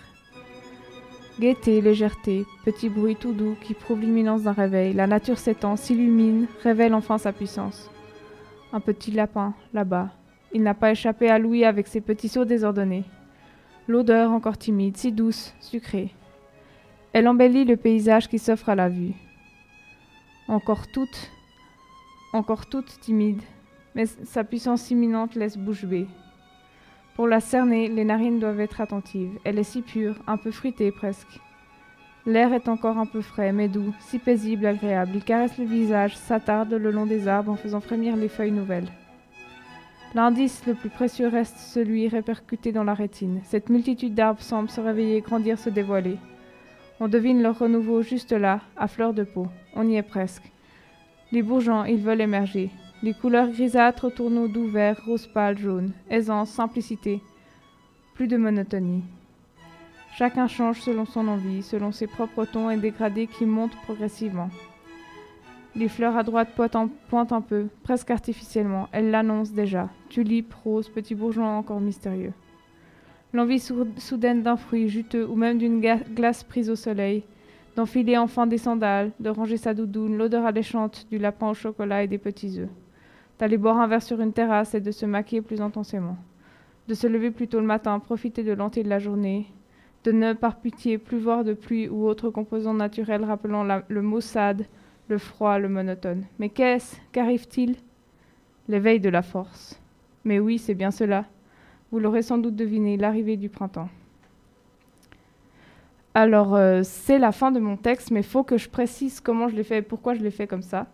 Gaieté, 1.41 1.82
légèreté, 1.82 2.46
petit 2.63 2.88
bruit 2.88 3.17
tout 3.17 3.34
doux 3.34 3.58
qui 3.62 3.74
prouve 3.74 4.00
l'imminence 4.00 4.44
d'un 4.44 4.53
réveil. 4.53 4.94
La 4.94 5.05
nature 5.05 5.38
s'étend, 5.38 5.75
s'illumine, 5.75 6.48
révèle 6.63 6.94
enfin 6.94 7.17
sa 7.17 7.34
puissance. 7.34 7.91
Un 8.72 8.79
petit 8.79 9.12
lapin, 9.12 9.53
là-bas. 9.74 10.12
Il 10.53 10.63
n'a 10.63 10.74
pas 10.74 10.91
échappé 10.91 11.29
à 11.29 11.38
Louis 11.38 11.65
avec 11.65 11.88
ses 11.88 12.00
petits 12.00 12.29
sauts 12.29 12.46
désordonnés. 12.46 13.03
L'odeur 13.89 14.32
encore 14.32 14.58
timide, 14.58 14.96
si 14.96 15.12
douce, 15.12 15.53
sucrée. 15.60 16.15
Elle 17.12 17.27
embellit 17.27 17.65
le 17.65 17.75
paysage 17.75 18.29
qui 18.29 18.39
s'offre 18.39 18.70
à 18.70 18.75
la 18.75 18.88
vue. 18.88 19.13
Encore 20.48 20.88
toute, 20.88 21.29
encore 22.32 22.67
toute 22.67 23.00
timide, 23.01 23.41
mais 23.96 24.05
sa 24.05 24.46
puissance 24.46 24.89
imminente 24.91 25.36
laisse 25.36 25.58
bouche 25.58 25.84
bée. 25.84 26.08
Pour 27.15 27.27
la 27.27 27.39
cerner, 27.39 27.88
les 27.88 28.03
narines 28.03 28.39
doivent 28.39 28.60
être 28.60 28.81
attentives. 28.81 29.39
Elle 29.45 29.57
est 29.57 29.63
si 29.63 29.81
pure, 29.81 30.15
un 30.27 30.36
peu 30.36 30.51
fruitée 30.51 30.91
presque. 30.91 31.39
L'air 32.25 32.51
est 32.51 32.67
encore 32.67 32.98
un 32.98 33.05
peu 33.05 33.22
frais, 33.22 33.53
mais 33.53 33.69
doux, 33.69 33.93
si 34.00 34.19
paisible, 34.19 34.65
agréable. 34.65 35.12
Il 35.15 35.24
caresse 35.24 35.57
le 35.57 35.63
visage, 35.63 36.17
s'attarde 36.17 36.74
le 36.74 36.91
long 36.91 37.05
des 37.05 37.29
arbres 37.29 37.53
en 37.53 37.55
faisant 37.55 37.79
frémir 37.79 38.17
les 38.17 38.27
feuilles 38.27 38.51
nouvelles. 38.51 38.89
L'indice 40.13 40.65
le 40.65 40.74
plus 40.74 40.89
précieux 40.89 41.29
reste 41.29 41.57
celui 41.57 42.10
répercuté 42.10 42.74
dans 42.74 42.84
la 42.84 42.93
rétine. 42.93 43.39
Cette 43.43 43.69
multitude 43.69 44.13
d'arbres 44.13 44.41
semble 44.41 44.69
se 44.69 44.81
réveiller, 44.81 45.22
grandir, 45.22 45.57
se 45.57 45.69
dévoiler. 45.69 46.17
On 47.00 47.07
devine 47.07 47.41
leur 47.41 47.60
renouveau 47.60 48.01
juste 48.01 48.34
là, 48.34 48.60
à 48.75 48.89
fleur 48.89 49.13
de 49.13 49.24
peau. 49.24 49.48
On 49.74 49.88
y 49.88 49.95
est 49.95 50.03
presque. 50.03 50.51
Les 51.31 51.43
bourgeons, 51.43 51.86
ils 51.86 52.01
veulent 52.01 52.22
émerger. 52.22 52.72
Les 53.05 53.13
couleurs 53.13 53.50
grisâtres 53.51 54.12
tournent 54.12 54.47
doux 54.47 54.65
vert, 54.65 55.00
rose 55.05 55.27
pâle, 55.27 55.59
jaune. 55.59 55.91
Aisance, 56.09 56.50
simplicité. 56.50 57.21
Plus 58.15 58.25
de 58.25 58.35
monotonie. 58.35 59.03
Chacun 60.17 60.47
change 60.47 60.81
selon 60.81 61.05
son 61.05 61.27
envie, 61.27 61.62
selon 61.62 61.91
ses 61.91 62.07
propres 62.07 62.45
tons 62.45 62.71
et 62.71 62.77
dégradés 62.77 63.27
qui 63.27 63.45
montent 63.45 63.75
progressivement. 63.83 64.50
Les 65.75 65.88
fleurs 65.88 66.17
à 66.17 66.24
droite 66.24 66.50
pointent 66.55 67.31
un, 67.31 67.41
peu, 67.41 67.67
presque 67.83 68.09
artificiellement. 68.09 68.89
Elles 68.91 69.12
l'annoncent 69.12 69.53
déjà. 69.53 69.88
Tulipes, 70.09 70.55
roses, 70.63 70.89
petits 70.89 71.13
bourgeons 71.13 71.45
encore 71.45 71.81
mystérieux. 71.81 72.33
L'envie 73.33 73.59
sou- 73.59 73.85
soudaine 73.97 74.41
d'un 74.41 74.57
fruit 74.57 74.89
juteux 74.89 75.29
ou 75.29 75.35
même 75.35 75.59
d'une 75.59 75.79
glace 75.79 76.43
prise 76.43 76.71
au 76.71 76.75
soleil, 76.75 77.21
d'enfiler 77.75 78.17
enfin 78.17 78.47
des 78.47 78.57
sandales, 78.57 79.12
de 79.19 79.29
ranger 79.29 79.57
sa 79.57 79.75
doudoune, 79.75 80.17
l'odeur 80.17 80.43
alléchante 80.47 81.05
du 81.12 81.19
lapin 81.19 81.50
au 81.51 81.53
chocolat 81.53 82.01
et 82.01 82.07
des 82.07 82.17
petits 82.17 82.59
œufs, 82.62 82.69
d'aller 83.39 83.57
boire 83.57 83.79
un 83.79 83.87
verre 83.87 84.03
sur 84.03 84.21
une 84.21 84.33
terrasse 84.33 84.73
et 84.75 84.81
de 84.81 84.91
se 84.91 85.05
maquiller 85.05 85.41
plus 85.41 85.61
intensément, 85.61 86.17
de 86.87 86.93
se 86.93 87.07
lever 87.07 87.31
plus 87.31 87.47
tôt 87.47 87.59
le 87.59 87.65
matin, 87.65 87.99
profiter 87.99 88.43
de 88.43 88.53
l'enté 88.53 88.83
de 88.83 88.89
la 88.89 88.99
journée, 88.99 89.47
de 90.03 90.11
ne 90.11 90.33
par 90.33 90.57
pitié 90.57 90.97
plus 90.97 91.17
voir 91.19 91.43
de 91.43 91.53
pluie 91.53 91.89
ou 91.89 92.05
autre 92.07 92.29
composant 92.29 92.73
naturel 92.73 93.23
rappelant 93.25 93.63
la- 93.63 93.83
le 93.87 94.01
maussade, 94.01 94.65
le 95.07 95.17
froid, 95.17 95.57
le 95.59 95.69
monotone. 95.69 96.23
Mais 96.39 96.49
qu'est-ce 96.49 96.95
Qu'arrive-t-il? 97.11 97.75
L'éveil 98.67 98.99
de 98.99 99.09
la 99.09 99.21
force. 99.21 99.79
Mais 100.23 100.39
oui, 100.39 100.57
c'est 100.57 100.73
bien 100.73 100.91
cela. 100.91 101.25
Vous 101.91 101.99
l'aurez 101.99 102.21
sans 102.23 102.37
doute 102.37 102.55
deviné, 102.55 102.97
l'arrivée 102.97 103.37
du 103.37 103.49
printemps. 103.49 103.89
Alors, 106.13 106.55
euh, 106.55 106.81
c'est 106.83 107.19
la 107.19 107.31
fin 107.31 107.51
de 107.51 107.59
mon 107.59 107.75
texte, 107.77 108.09
mais 108.11 108.23
faut 108.23 108.43
que 108.43 108.57
je 108.57 108.69
précise 108.69 109.19
comment 109.19 109.47
je 109.49 109.55
l'ai 109.55 109.63
fait 109.63 109.79
et 109.79 109.81
pourquoi 109.81 110.13
je 110.13 110.21
l'ai 110.21 110.31
fait 110.31 110.47
comme 110.47 110.61
ça. 110.61 110.87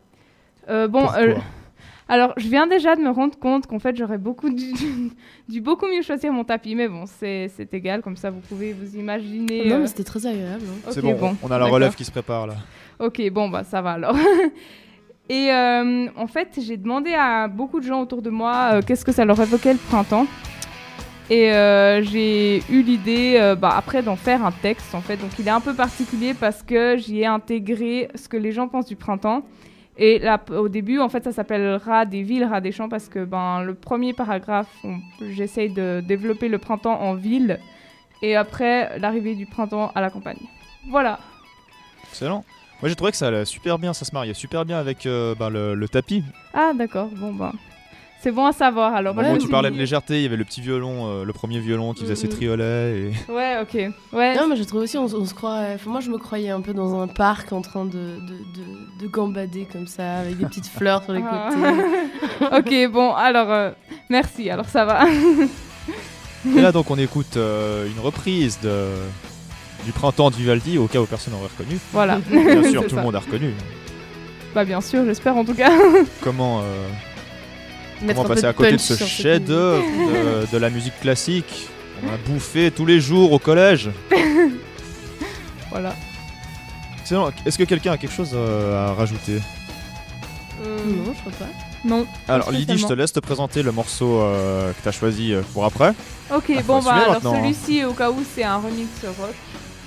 Euh, 0.69 0.87
bon, 0.87 1.07
euh, 1.15 1.35
alors, 2.11 2.33
je 2.35 2.47
viens 2.49 2.67
déjà 2.67 2.95
de 2.97 3.01
me 3.01 3.09
rendre 3.09 3.39
compte 3.39 3.67
qu'en 3.67 3.79
fait, 3.79 3.95
j'aurais 3.95 4.17
beaucoup 4.17 4.49
dû, 4.49 4.73
dû 5.49 5.61
beaucoup 5.61 5.87
mieux 5.87 6.01
choisir 6.01 6.33
mon 6.33 6.43
tapis, 6.43 6.75
mais 6.75 6.89
bon, 6.89 7.05
c'est 7.05 7.49
c'est 7.55 7.73
égal, 7.73 8.01
comme 8.01 8.17
ça, 8.17 8.29
vous 8.29 8.41
pouvez 8.41 8.73
vous 8.73 8.97
imaginer. 8.97 9.65
Non, 9.69 9.75
euh, 9.75 9.79
mais 9.79 9.87
c'était 9.87 10.03
très 10.03 10.25
agréable. 10.25 10.63
hein. 10.67 10.89
C'est 10.91 11.01
bon, 11.01 11.37
on 11.41 11.49
a 11.49 11.57
la 11.57 11.65
relève 11.65 11.95
qui 11.95 12.03
se 12.03 12.11
prépare 12.11 12.47
là. 12.47 12.55
Ok, 12.99 13.21
bon, 13.31 13.49
bah 13.49 13.63
ça 13.63 13.81
va 13.81 13.91
alors. 13.93 14.15
Et 15.29 15.49
euh, 15.53 16.07
en 16.17 16.27
fait, 16.27 16.59
j'ai 16.61 16.75
demandé 16.75 17.13
à 17.13 17.47
beaucoup 17.47 17.79
de 17.79 17.85
gens 17.85 18.01
autour 18.01 18.21
de 18.21 18.29
moi 18.29 18.71
euh, 18.73 18.81
qu'est-ce 18.85 19.05
que 19.05 19.13
ça 19.13 19.23
leur 19.23 19.39
évoquait 19.39 19.71
le 19.71 19.79
printemps. 19.79 20.27
Et 21.29 21.53
euh, 21.53 22.03
j'ai 22.03 22.57
eu 22.69 22.81
l'idée, 22.81 23.37
euh, 23.39 23.55
bah, 23.55 23.73
après, 23.77 24.03
d'en 24.03 24.17
faire 24.17 24.45
un 24.45 24.51
texte, 24.51 24.93
en 24.93 24.99
fait. 24.99 25.15
Donc, 25.15 25.29
il 25.39 25.47
est 25.47 25.51
un 25.51 25.61
peu 25.61 25.73
particulier 25.73 26.33
parce 26.33 26.61
que 26.61 26.97
j'y 26.97 27.21
ai 27.21 27.25
intégré 27.25 28.09
ce 28.15 28.27
que 28.27 28.35
les 28.35 28.51
gens 28.51 28.67
pensent 28.67 28.87
du 28.87 28.97
printemps. 28.97 29.43
Et 30.03 30.17
là, 30.17 30.43
au 30.49 30.67
début, 30.67 30.97
en 30.99 31.09
fait, 31.09 31.23
ça 31.23 31.31
s'appelle 31.31 31.75
Rat 31.75 32.05
des 32.05 32.23
villes, 32.23 32.43
Rat 32.43 32.59
des 32.59 32.71
champs, 32.71 32.89
parce 32.89 33.07
que 33.07 33.23
ben, 33.23 33.61
le 33.61 33.75
premier 33.75 34.13
paragraphe, 34.13 34.75
j'essaye 35.21 35.69
de 35.69 36.01
développer 36.03 36.49
le 36.49 36.57
printemps 36.57 36.99
en 36.99 37.13
ville. 37.13 37.59
Et 38.23 38.35
après, 38.35 38.97
l'arrivée 38.97 39.35
du 39.35 39.45
printemps 39.45 39.91
à 39.93 40.01
la 40.01 40.09
campagne. 40.09 40.39
Voilà. 40.89 41.19
Excellent. 42.09 42.43
Moi 42.81 42.89
j'ai 42.89 42.95
trouvé 42.95 43.11
que 43.11 43.17
ça 43.17 43.27
allait 43.27 43.45
super 43.45 43.77
bien, 43.77 43.93
ça 43.93 44.05
se 44.05 44.11
mariait 44.11 44.33
super 44.33 44.65
bien 44.65 44.79
avec 44.79 45.05
euh, 45.05 45.35
ben, 45.35 45.51
le, 45.51 45.75
le 45.75 45.87
tapis. 45.87 46.23
Ah, 46.51 46.71
d'accord. 46.75 47.09
Bon, 47.15 47.31
bah. 47.31 47.53
C'est 48.23 48.31
bon 48.31 48.45
à 48.45 48.51
savoir 48.51 48.93
alors. 48.93 49.15
Moi, 49.15 49.37
tu 49.39 49.47
parlais 49.47 49.71
de 49.71 49.75
légèreté, 49.77 50.17
il 50.17 50.21
y 50.23 50.25
avait 50.27 50.35
le 50.37 50.43
petit 50.45 50.61
violon, 50.61 51.07
euh, 51.07 51.23
le 51.25 51.33
premier 51.33 51.59
violon 51.59 51.93
qui 51.93 52.03
faisait 52.03 52.15
ses 52.15 52.27
Mhm. 52.27 52.33
triolets. 52.33 52.99
Et... 52.99 53.31
Ouais, 53.31 53.57
ok. 53.61 53.91
Ouais. 54.13 54.35
Non, 54.35 54.47
mais 54.47 54.55
je 54.57 54.63
trouve 54.63 54.81
aussi, 54.81 54.97
on, 54.97 55.05
on 55.05 55.25
se 55.25 55.33
croit. 55.33 55.61
moi, 55.87 56.01
je 56.01 56.09
me 56.11 56.17
croyais 56.19 56.49
un 56.51 56.61
peu 56.61 56.73
dans 56.73 57.01
un 57.01 57.07
parc 57.07 57.51
en 57.51 57.61
train 57.61 57.85
de, 57.85 57.91
de, 57.91 57.97
de, 58.99 59.03
de 59.03 59.07
gambader 59.07 59.67
comme 59.71 59.87
ça, 59.87 60.17
avec 60.19 60.37
des 60.37 60.45
petites 60.45 60.67
fleurs 60.67 61.03
sur 61.03 61.13
les 61.13 61.23
Ah. 61.27 61.49
côtés. 61.49 62.85
ok, 62.87 62.91
bon, 62.91 63.11
alors, 63.15 63.49
euh, 63.51 63.71
merci, 64.09 64.49
alors 64.51 64.67
ça 64.69 64.85
va. 64.85 65.05
Et 66.55 66.61
là 66.61 66.71
donc 66.71 66.89
on 66.89 66.97
écoute 66.97 67.37
euh, 67.37 67.85
une 67.87 67.99
reprise 67.99 68.59
de... 68.61 68.87
du 69.85 69.91
printemps 69.91 70.29
de 70.31 70.35
Vivaldi, 70.35 70.77
au 70.77 70.87
cas 70.87 70.99
où 70.99 71.05
personne 71.05 71.33
n'aurait 71.33 71.49
reconnu. 71.57 71.79
voilà. 71.91 72.19
Bien 72.29 72.63
sûr, 72.69 72.83
tout 72.87 72.89
ça. 72.91 72.95
le 72.97 73.01
monde 73.03 73.15
a 73.15 73.19
reconnu. 73.19 73.53
Bah, 74.53 74.63
bien 74.65 74.81
sûr, 74.81 75.05
j'espère 75.05 75.37
en 75.37 75.45
tout 75.45 75.53
cas. 75.55 75.71
Comment, 76.21 76.59
euh, 76.61 76.63
Mettre 78.03 78.19
un 78.21 78.23
peu 78.23 78.29
passer 78.35 78.45
à 78.45 78.53
côté 78.53 78.71
de 78.73 78.77
ce 78.77 78.95
chef-d'œuvre 79.03 79.83
de, 79.83 80.51
de 80.51 80.57
la 80.57 80.69
musique 80.69 80.99
classique 81.01 81.67
On 82.03 82.07
a 82.13 82.17
bouffé 82.17 82.71
tous 82.71 82.85
les 82.85 82.99
jours 82.99 83.31
au 83.31 83.39
collège. 83.39 83.89
voilà. 85.69 85.95
Sinon, 87.03 87.31
Est-ce 87.45 87.57
que 87.57 87.63
quelqu'un 87.63 87.91
a 87.93 87.97
quelque 87.97 88.13
chose 88.13 88.31
euh, 88.33 88.89
à 88.89 88.93
rajouter? 88.93 89.33
Musique. 90.63 91.05
Non, 91.05 91.13
je 91.13 91.19
crois 91.19 91.31
pas. 91.39 91.45
Non. 91.83 92.05
Alors 92.27 92.51
Lydie, 92.51 92.77
je 92.77 92.85
te 92.85 92.93
laisse 92.93 93.11
te 93.11 93.19
présenter 93.19 93.63
le 93.63 93.71
morceau 93.71 94.21
euh, 94.21 94.71
que 94.73 94.81
tu 94.83 94.87
as 94.87 94.91
choisi 94.91 95.33
euh, 95.33 95.41
pour 95.53 95.65
après. 95.65 95.93
Ok, 96.33 96.51
Ah, 96.55 96.61
bon, 96.65 96.79
bah, 96.81 96.93
alors 96.93 97.15
hein. 97.15 97.41
celui-ci, 97.41 97.83
au 97.85 97.93
cas 97.93 98.11
où, 98.11 98.23
c'est 98.35 98.43
un 98.43 98.57
remix 98.57 98.87
rock. 99.03 99.33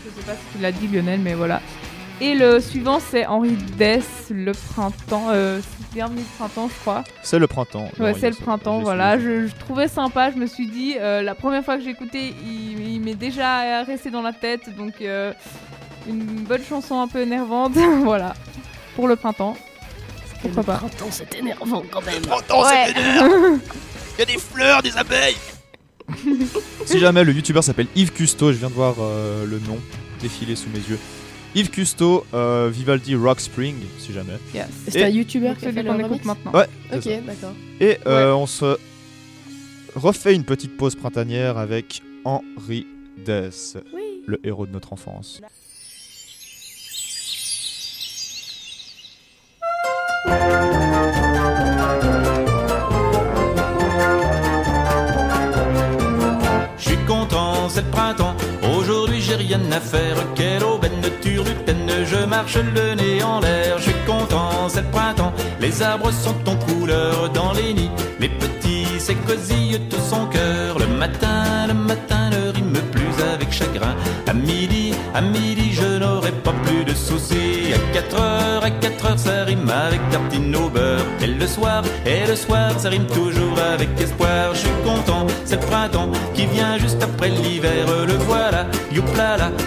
Je 0.05 0.21
sais 0.21 0.27
pas 0.27 0.33
si 0.33 0.57
tu 0.57 0.63
l'as 0.63 0.73
dit, 0.73 0.89
Lionel, 0.89 1.21
mais 1.21 1.35
voilà. 1.35 1.61
Et 2.21 2.35
le 2.35 2.61
suivant, 2.61 3.01
c'est 3.01 3.27
Henri 3.27 3.57
Dess, 3.77 4.07
le 4.31 4.53
printemps. 4.53 5.27
Euh, 5.31 5.61
c'est 5.61 5.95
bienvenue 5.95 6.21
le 6.21 6.37
printemps, 6.39 6.69
je 6.69 6.81
crois. 6.81 7.05
C'est 7.23 7.39
le 7.39 7.47
printemps. 7.47 7.89
Ouais, 7.99 8.15
c'est 8.19 8.31
le 8.31 8.37
printemps, 8.37 8.81
voilà. 8.81 9.19
Je, 9.19 9.47
je 9.49 9.55
trouvais 9.57 9.89
sympa, 9.89 10.31
je 10.31 10.37
me 10.37 10.47
suis 10.47 10.69
dit, 10.69 10.95
euh, 10.99 11.23
la 11.23 11.35
première 11.35 11.65
fois 11.65 11.77
que 11.77 11.83
j'ai 11.83 11.91
écouté, 11.91 12.35
il, 12.45 12.89
il 12.95 13.01
m'est 13.01 13.15
déjà 13.17 13.83
resté 13.83 14.11
dans 14.11 14.23
la 14.23 14.33
tête, 14.33 14.75
donc 14.77 14.95
euh, 15.01 15.33
une 16.09 16.45
bonne 16.45 16.63
chanson 16.63 17.01
un 17.01 17.09
peu 17.09 17.21
énervante, 17.21 17.73
voilà, 18.05 18.35
pour 18.95 19.09
le 19.09 19.17
printemps. 19.17 19.57
Pourquoi 20.41 20.63
le 20.63 20.67
pas 20.67 20.77
printemps, 20.77 21.09
c'est 21.11 21.35
énervant 21.35 21.83
quand 21.91 22.03
même. 22.03 22.23
Ouais. 22.23 22.95
Il 24.17 24.21
y 24.21 24.23
a 24.23 24.27
des 24.27 24.39
fleurs, 24.39 24.83
des 24.83 24.97
abeilles 24.97 25.37
Si 26.85 27.01
jamais 27.01 27.25
le 27.25 27.33
youtubeur 27.33 27.65
s'appelle 27.65 27.89
Yves 27.97 28.13
Custo, 28.13 28.53
je 28.53 28.59
viens 28.59 28.69
de 28.69 28.75
voir 28.75 28.95
euh, 29.01 29.45
le 29.47 29.59
nom 29.59 29.79
défiler 30.21 30.55
sous 30.55 30.69
mes 30.69 30.79
yeux. 30.79 30.99
Yves 31.55 31.71
Custo, 31.71 32.27
euh, 32.35 32.69
Vivaldi 32.73 33.15
Rock 33.15 33.41
Spring, 33.41 33.77
si 33.99 34.13
jamais. 34.13 34.39
Yes. 34.53 34.67
C'est 34.89 35.05
un 35.05 35.09
youtubeur 35.09 35.57
qui 35.57 35.67
a 35.67 35.73
fait 35.73 35.85
qu'on 35.85 35.99
écoute 35.99 36.25
maintenant. 36.25 36.53
Ouais, 36.53 36.67
Ok, 36.93 37.05
d'accord. 37.25 37.53
Et 37.81 37.99
euh, 38.07 38.33
on 38.33 38.47
se 38.47 38.77
refait 39.95 40.35
une 40.35 40.45
petite 40.45 40.77
pause 40.77 40.97
printanière 40.97 41.57
avec 41.57 42.03
Henri 42.25 42.87
Dess, 43.25 43.77
le 44.27 44.41
héros 44.45 44.67
de 44.67 44.73
notre 44.73 44.93
enfance. 44.93 45.41
Marche 62.45 62.59
le 62.75 62.95
nez 62.95 63.23
en 63.23 63.41
l'air. 63.41 63.79
Je 63.79 63.85
suis 63.85 64.01
content, 64.07 64.69
c'est 64.69 64.83
le 64.83 64.91
printemps. 64.91 65.33
Les 65.61 65.83
arbres 65.83 66.11
sont 66.11 66.37
en 66.47 66.57
couleur 66.57 67.31
dans 67.31 67.53
les 67.53 67.73
nids. 67.73 67.91
Les 68.21 68.29
petits 68.29 68.99
s'écosillent 68.99 69.81
tout 69.89 70.05
son 70.11 70.27
cœur. 70.27 70.79
Le 70.79 70.87
matin, 70.87 71.67
le 71.69 71.75
matin 71.75 72.31
ne 72.31 72.53
rime 72.53 72.79
plus 72.93 73.15
avec 73.35 73.51
chagrin. 73.51 73.95
À 74.27 74.35
midi, 74.35 74.93
à 75.15 75.21
midi, 75.21 75.73
je 75.73 75.99
n'aurai 75.99 76.33
pas 76.33 76.55
plus 76.65 76.85
de 76.85 76.95
soucis. 76.95 77.73
À 77.75 77.95
4 77.95 78.21
heures, 78.21 78.65
à 78.65 78.71
4 78.71 79.07
heures, 79.07 79.19
ça 79.19 79.45
rime 79.45 79.71
avec 79.71 80.01
tartine 80.11 80.55
au 80.57 80.69
beurre. 80.69 81.07
Et 81.23 81.27
le 81.27 81.47
soir, 81.47 81.83
et 82.05 82.27
le 82.27 82.37
soir, 82.37 82.73
ça 82.79 82.91
rime 82.91 83.07
toujours 83.07 83.59
avec 83.73 83.89
espoir. 84.01 84.55
Je 84.55 84.61
suis 84.61 84.79
content, 84.85 85.27
c'est 85.45 85.61
le 85.61 85.67
printemps 85.67 86.11
qui 86.35 86.47
vient 86.47 86.77
juste 86.79 87.03
après 87.03 87.31
l'hiver. 87.31 87.87
Le 88.07 88.15
voilà, 88.15 88.67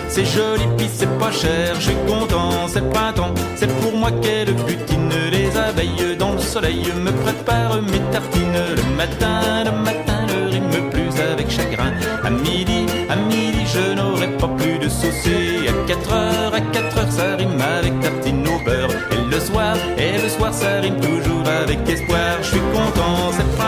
c'est 0.10 0.26
joli, 0.26 0.63
puis 0.78 0.90
c'est 0.92 1.20
pas 1.20 1.32
cher. 1.32 1.76
Je 1.76 1.90
suis 1.90 1.98
content, 2.08 2.68
c'est 2.68 2.80
le 2.80 2.90
printemps, 2.90 3.34
c'est 3.56 3.72
pour 3.82 3.94
moi 3.94 4.12
qu'elle 4.22 4.54
butine. 4.54 5.12
Les 5.32 5.56
abeilles 5.58 6.16
dans 6.18 6.34
le 6.34 6.40
soleil 6.40 6.84
me 6.96 7.12
préparent 7.12 7.82
mes 7.82 8.00
tartines. 8.12 8.63
Le 8.76 8.96
matin, 8.96 9.63
le 9.66 9.72
matin, 9.72 10.26
ne 10.28 10.52
rime 10.52 10.90
plus 10.90 11.22
avec 11.22 11.50
chagrin. 11.50 11.94
À 12.24 12.30
midi, 12.30 12.86
à 13.10 13.16
midi, 13.16 13.66
je 13.66 13.94
n'aurai 13.94 14.28
pas 14.38 14.50
plus 14.58 14.80
de 14.80 14.90
soucis. 14.90 15.68
À 15.68 15.88
4 15.88 16.13
heures, 16.13 16.54
à 16.54 16.62
4 16.62 16.98
heures, 16.98 17.12
ça 17.12 17.36
rime 17.36 17.62
avec 17.80 18.00
tartine 18.00 18.48
au 18.48 18.63
beurre. 18.66 18.92
Et 19.12 19.32
le 19.32 19.40
soir, 19.40 19.76
et 19.98 20.22
le 20.22 20.30
soir, 20.30 20.54
ça 20.54 20.80
rime 20.82 21.00
toujours 21.00 21.48
avec 21.62 21.80
espoir. 21.88 22.38
Je 22.42 22.48
suis 22.48 22.62
content, 22.74 23.32
c'est 23.32 23.44
le 23.44 23.50
printemps, 23.58 23.66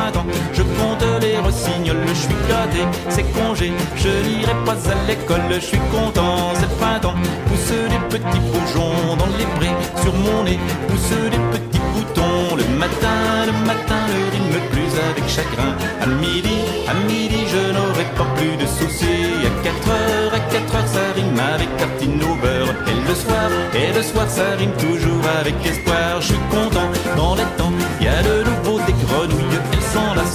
Je 1.61 2.13
suis 2.13 2.35
gâté, 2.47 2.85
c'est 3.09 3.23
congé, 3.33 3.71
je 3.95 4.07
n'irai 4.27 4.53
pas 4.65 4.73
à 4.73 5.07
l'école. 5.07 5.41
Je 5.51 5.59
suis 5.59 5.79
content, 5.91 6.53
c'est 6.55 6.61
le 6.61 6.75
printemps, 6.79 7.15
pousse 7.47 7.71
des 7.93 8.17
petits 8.17 8.39
bourgeons 8.51 9.15
dans 9.17 9.27
les 9.37 9.45
prés. 9.57 9.75
Sur 10.01 10.13
mon 10.13 10.43
nez, 10.43 10.59
pousse 10.87 11.09
des 11.09 11.43
petits 11.51 11.81
boutons. 11.93 12.55
Le 12.55 12.63
matin, 12.77 13.45
le 13.45 13.51
matin, 13.67 14.01
ne 14.07 14.31
rime 14.31 14.61
plus 14.71 14.93
avec 15.09 15.27
chagrin. 15.27 15.75
À 16.01 16.05
midi, 16.05 16.59
à 16.87 16.93
midi, 17.07 17.45
je 17.47 17.73
n'aurai 17.73 18.05
pas 18.17 18.27
plus 18.35 18.55
de 18.55 18.65
soucis. 18.65 19.45
À 19.45 19.63
4 19.63 19.89
heures, 19.89 20.33
à 20.33 20.39
4 20.39 20.75
heures, 20.75 20.87
ça 20.87 21.05
rime 21.15 21.39
avec 21.55 21.75
tartine 21.77 22.23
au. 22.23 22.39
Et 22.39 23.07
le 23.07 23.15
soir, 23.15 23.49
et 23.75 23.93
le 23.93 24.03
soir, 24.03 24.29
ça 24.29 24.55
rime 24.57 24.71
toujours 24.73 25.23
avec 25.39 25.55
espoir. 25.65 26.21
Je 26.21 26.27
suis 26.27 26.43
content, 26.49 26.89
dans 27.17 27.35
les 27.35 27.49
temps, 27.57 27.73
il 27.99 28.05
y 28.05 28.09
a 28.09 28.21
de 28.23 28.43
nouveau 28.43 28.77
des 28.77 28.78
grenouilles. 28.78 28.78
Elles 28.78 28.78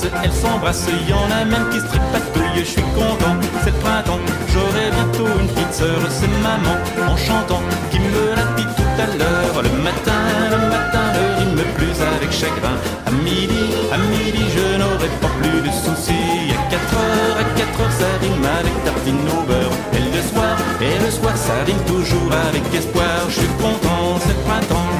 s'enlacent, 0.05 0.25
elles 0.25 0.33
s'embrassent, 0.33 0.87
y 1.09 1.13
en 1.13 1.31
a 1.31 1.45
même 1.45 1.69
qui 1.71 1.81
se 1.81 1.87
tripatouillent. 1.87 2.65
Je 2.65 2.65
suis 2.65 2.83
content, 2.95 3.37
c'est 3.63 3.71
le 3.71 3.79
printemps, 3.79 4.21
j'aurai 4.53 4.91
bientôt 4.91 5.29
une 5.41 5.49
petite 5.49 5.75
sœur. 5.75 5.99
C'est 6.09 6.29
maman, 6.43 6.77
en 7.09 7.17
chantant, 7.17 7.63
qui 7.91 7.99
me 7.99 8.35
l'a 8.35 8.47
dit 8.57 8.67
tout 8.77 9.03
à 9.03 9.07
l'heure. 9.19 9.63
Le 9.63 9.71
matin, 9.83 10.21
le 10.51 10.59
matin, 10.69 11.05
ne 11.15 11.41
rime 11.41 11.65
plus 11.77 11.97
avec 12.17 12.33
chagrin. 12.33 12.77
À 13.07 13.11
midi, 13.11 13.65
à 13.93 13.99
midi, 13.99 14.45
je 14.57 14.79
n'aurai 14.79 15.11
pas 15.21 15.33
plus 15.41 15.61
de 15.61 15.73
soucis. 15.73 16.53
À 16.53 16.71
4 16.71 16.95
heures, 16.95 17.37
à 17.41 17.45
4 17.59 17.81
heures, 17.81 17.97
ça 17.99 18.11
rime 18.21 18.47
avec 18.59 18.85
tartine 18.85 19.29
au 19.37 19.43
beurre. 19.47 19.75
Et 19.93 20.05
le 20.17 20.23
soir, 20.23 20.57
et 20.81 20.99
le 21.05 21.11
soir, 21.11 21.37
ça 21.37 21.55
rime 21.67 21.83
toujours 21.87 22.33
avec 22.49 22.63
espoir. 22.75 23.29
Je 23.29 23.41
suis 23.41 23.55
content, 23.59 24.19
c'est 24.21 24.37
le 24.37 24.43
printemps. 24.47 24.94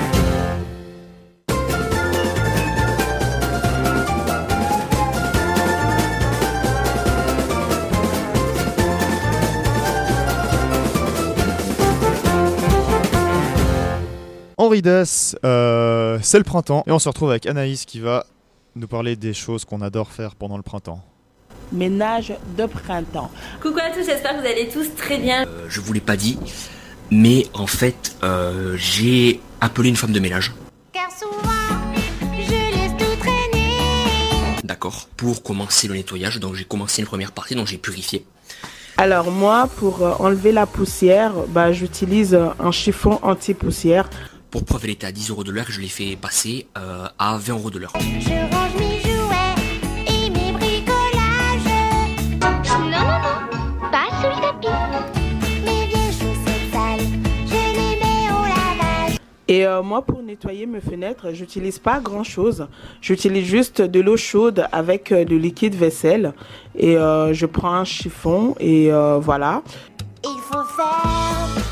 Euh, 15.45 16.19
c'est 16.23 16.39
le 16.39 16.45
printemps. 16.45 16.83
Et 16.87 16.93
on 16.93 16.99
se 16.99 17.09
retrouve 17.09 17.31
avec 17.31 17.47
Anaïs 17.47 17.85
qui 17.85 18.01
va 18.01 18.27
nous 18.75 18.89
parler 18.89 19.15
des 19.17 19.33
choses 19.33 19.65
qu'on 19.65 19.81
adore 19.81 20.11
faire 20.11 20.35
pendant 20.35 20.57
le 20.57 20.63
printemps. 20.63 21.01
Ménage 21.73 22.35
de 22.59 22.67
printemps. 22.67 23.31
Coucou 23.63 23.79
à 23.79 23.91
tous, 23.91 24.05
j'espère 24.05 24.37
que 24.37 24.41
vous 24.41 24.47
allez 24.47 24.69
tous 24.69 24.95
très 24.97 25.19
bien. 25.19 25.47
Euh, 25.47 25.67
je 25.69 25.81
vous 25.81 25.93
l'ai 25.93 26.01
pas 26.01 26.17
dit, 26.17 26.39
mais 27.11 27.47
en 27.55 27.67
fait, 27.67 28.17
euh, 28.23 28.77
j'ai 28.77 29.41
appelé 29.61 29.89
une 29.89 29.97
femme 29.97 30.13
de 30.13 30.21
ménage. 30.21 30.53
Car 30.93 31.09
souvent, 31.11 31.81
je 32.37 32.51
laisse 32.51 32.93
tout 32.99 33.17
traîner. 33.21 33.77
D'accord. 34.65 35.09
Pour 35.17 35.43
commencer 35.43 35.89
le 35.89 35.95
nettoyage, 35.95 36.41
donc 36.41 36.55
j'ai 36.55 36.65
commencé 36.65 37.01
une 37.01 37.09
première 37.09 37.33
partie, 37.33 37.55
donc 37.55 37.67
j'ai 37.67 37.79
purifié. 37.79 38.27
Alors 38.97 39.31
moi, 39.31 39.69
pour 39.77 40.03
euh, 40.03 40.13
enlever 40.19 40.53
la 40.53 40.67
poussière, 40.67 41.33
bah, 41.49 41.73
j'utilise 41.73 42.39
un 42.59 42.71
chiffon 42.71 43.19
anti-poussière. 43.23 44.09
Pour 44.55 44.65
preuve, 44.65 44.85
elle 44.85 44.91
était 44.91 45.09
à 45.09 45.11
10 45.11 45.31
euros 45.31 45.43
de 45.43 45.51
l'heure 45.51 45.69
et 45.69 45.73
je 45.73 45.81
l'ai 45.81 45.89
fait 45.89 46.15
passer 46.15 46.69
euh, 46.79 47.09
à 47.19 47.37
20 47.39 47.55
euros 47.55 47.71
de 47.71 47.81
l'heure. 47.81 47.93
Je 47.99 48.55
range 48.55 48.75
mes 48.79 49.01
jouets 49.01 49.57
et 50.07 50.31
mes 50.31 50.53
bricolages. 50.53 51.65
Non, 52.41 52.85
non, 52.85 52.91
non, 52.93 53.91
pas 53.91 54.07
sous 54.21 54.29
le 54.29 54.41
tapis. 54.41 54.69
Mes 55.65 55.87
vieilles 55.89 56.13
chaussettes 56.13 56.73
sales, 56.73 57.01
je 57.49 57.53
les 57.53 57.97
mets 57.99 58.31
au 58.31 58.45
lavage. 58.45 59.17
Et 59.49 59.67
euh, 59.67 59.83
moi, 59.83 60.03
pour 60.03 60.23
nettoyer 60.23 60.67
mes 60.67 60.81
fenêtres, 60.81 61.33
j'utilise 61.33 61.81
pas 61.81 61.99
grand-chose. 61.99 62.69
J'utilise 63.01 63.47
juste 63.47 63.83
de 63.83 63.99
l'eau 63.99 64.17
chaude 64.17 64.69
avec 64.71 65.11
euh, 65.11 65.25
du 65.25 65.37
liquide 65.37 65.75
vaisselle. 65.75 66.33
Et 66.77 66.97
euh, 66.97 67.35
je 67.35 67.47
prends 67.47 67.75
un 67.75 67.85
chiffon 67.85 68.55
et 68.61 68.93
euh, 68.93 69.19
voilà. 69.19 69.63
Il 70.23 70.41
faut 70.41 70.63
faire, 70.77 71.64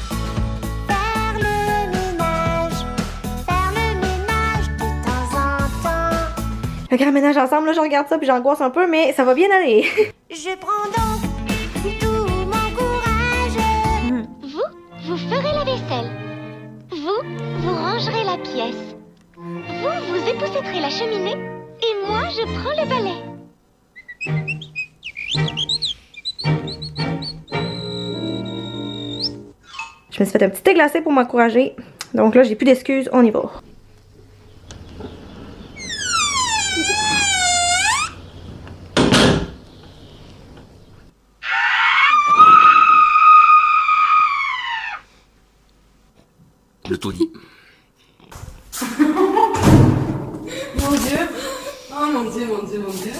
le 6.93 6.99
grand 6.99 7.11
ménage 7.11 7.39
ensemble, 7.39 7.69
là, 7.69 7.73
je 7.73 7.81
regarde 7.81 8.07
ça 8.07 8.19
puis 8.19 8.27
j'angoisse 8.27 8.61
un 8.61 8.69
peu, 8.69 8.87
mais 8.87 9.15
ça 9.15 9.25
va 9.25 9.33
bien 9.35 9.51
aller. 9.51 9.87
Je 10.31 10.55
prends 10.57 10.85
donc 10.85 11.23
tout 11.99 12.27
mon 12.27 12.77
courage. 12.77 13.57
Vous, 14.43 14.61
vous 15.07 15.17
ferez 15.17 15.53
la 15.55 15.65
vaisselle. 15.65 16.11
Vous, 16.91 17.23
vous 17.61 17.75
rangerez 17.75 18.25
la 18.25 18.37
pièce. 18.37 18.95
Vous, 19.37 19.89
vous 20.11 20.29
époussetterez 20.29 20.81
la 20.81 20.91
cheminée. 20.91 21.37
Et 21.81 22.07
moi, 22.07 22.25
je 22.29 22.43
prends 22.61 22.83
le 22.83 22.87
balai. 22.87 23.19
Je 30.11 30.21
me 30.21 30.25
suis 30.27 30.39
fait 30.39 30.45
un 30.45 30.51
petit 30.51 30.63
thé 30.63 30.75
glacé 30.75 31.01
pour 31.01 31.13
m'encourager. 31.13 31.75
Donc 32.13 32.35
là, 32.35 32.43
j'ai 32.43 32.55
plus 32.55 32.67
d'excuses, 32.67 33.09
on 33.15 33.25
y 33.25 33.31
va. 33.31 33.51
Le 46.93 46.99
taudis. 46.99 47.31
Mon 48.99 50.91
dieu 50.91 51.19
Oh 51.91 52.07
mon 52.13 52.25
dieu, 52.31 52.47
mon 52.47 52.63
dieu, 52.65 52.81
mon 52.81 52.91
dieu 52.91 53.13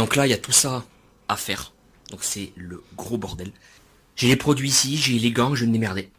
Donc 0.00 0.16
là, 0.16 0.26
il 0.26 0.30
y 0.30 0.32
a 0.32 0.38
tout 0.38 0.50
ça 0.50 0.82
à 1.28 1.36
faire. 1.36 1.74
Donc 2.10 2.20
c'est 2.22 2.54
le 2.56 2.82
gros 2.96 3.18
bordel. 3.18 3.52
J'ai 4.16 4.28
les 4.28 4.36
produits 4.36 4.70
ici, 4.70 4.96
j'ai 4.96 5.18
les 5.18 5.30
gants, 5.30 5.54
je 5.54 5.60
vais 5.60 5.66
me 5.66 5.74
démerder 5.74 6.10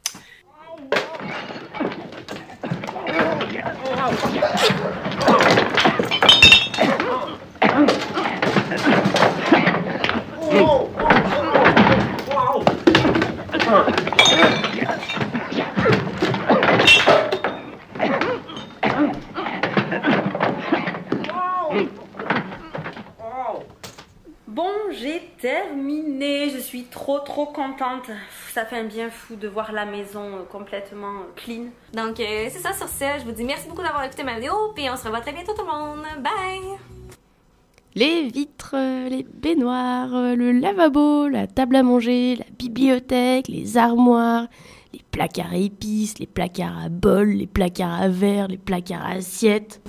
j'ai 24.91 25.30
terminé. 25.41 26.49
Je 26.49 26.59
suis 26.59 26.83
trop 26.83 27.19
trop 27.19 27.47
contente. 27.47 28.09
Ça 28.53 28.65
fait 28.65 28.77
un 28.77 28.83
bien 28.85 29.09
fou 29.09 29.35
de 29.35 29.47
voir 29.47 29.71
la 29.71 29.85
maison 29.85 30.37
euh, 30.37 30.43
complètement 30.49 31.21
euh, 31.21 31.33
clean. 31.35 31.65
Donc, 31.93 32.19
euh, 32.19 32.47
c'est 32.49 32.59
ça 32.59 32.73
sur 32.73 32.87
ce. 32.87 33.19
Je 33.19 33.25
vous 33.25 33.31
dis 33.31 33.43
merci 33.43 33.67
beaucoup 33.67 33.81
d'avoir 33.81 34.03
écouté 34.03 34.23
ma 34.23 34.35
vidéo, 34.35 34.53
puis 34.75 34.89
on 34.89 34.95
se 34.95 35.03
revoit 35.03 35.21
très 35.21 35.33
bientôt 35.33 35.53
tout 35.53 35.65
le 35.65 35.71
monde. 35.71 36.05
Bye! 36.19 36.77
Les 37.93 38.29
vitres, 38.29 38.75
les 39.09 39.23
baignoires, 39.23 40.11
le 40.11 40.53
lavabo, 40.53 41.27
la 41.27 41.47
table 41.47 41.75
à 41.75 41.83
manger, 41.83 42.37
la 42.37 42.45
bibliothèque, 42.57 43.49
les 43.49 43.77
armoires, 43.77 44.47
les 44.93 45.01
placards 45.11 45.51
à 45.51 45.57
épices, 45.57 46.17
les 46.17 46.27
placards 46.27 46.77
à 46.85 46.87
bol, 46.87 47.27
les 47.31 47.47
placards 47.47 48.01
à 48.01 48.07
verre, 48.07 48.47
les 48.47 48.57
placards 48.57 49.05
à 49.05 49.15
assiettes. 49.15 49.81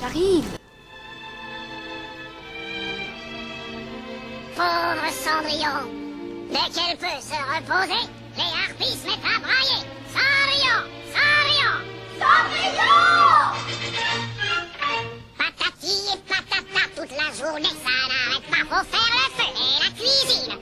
J'arrive. 0.00 0.57
Pauvre 4.58 5.08
Cendrillon, 5.12 5.86
dès 6.50 6.68
qu'elle 6.74 6.96
peut 6.96 7.20
se 7.22 7.38
reposer, 7.54 8.08
les 8.36 8.42
harpies 8.42 8.98
se 8.98 9.06
mettent 9.06 9.22
à 9.22 9.38
brailler. 9.38 9.86
Cendrillon, 10.10 10.80
Cendrillon, 11.14 11.76
Cendrillon 12.18 12.98
Patati 15.38 15.94
et 16.12 16.18
patata 16.26 16.84
toute 16.96 17.12
la 17.12 17.28
journée, 17.38 17.76
ça 17.84 17.94
n'arrête 18.08 18.46
pas. 18.50 18.64
Faut 18.68 18.84
faire 18.90 19.12
le 19.14 19.26
feu 19.36 19.48
et 19.54 19.78
la 19.78 19.90
cuisine, 19.94 20.52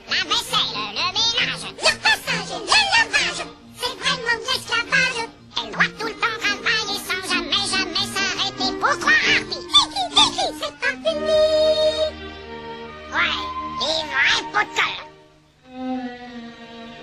vrais 14.57 14.65
pots 14.65 14.69
de 14.69 14.75
colle. 14.75 14.97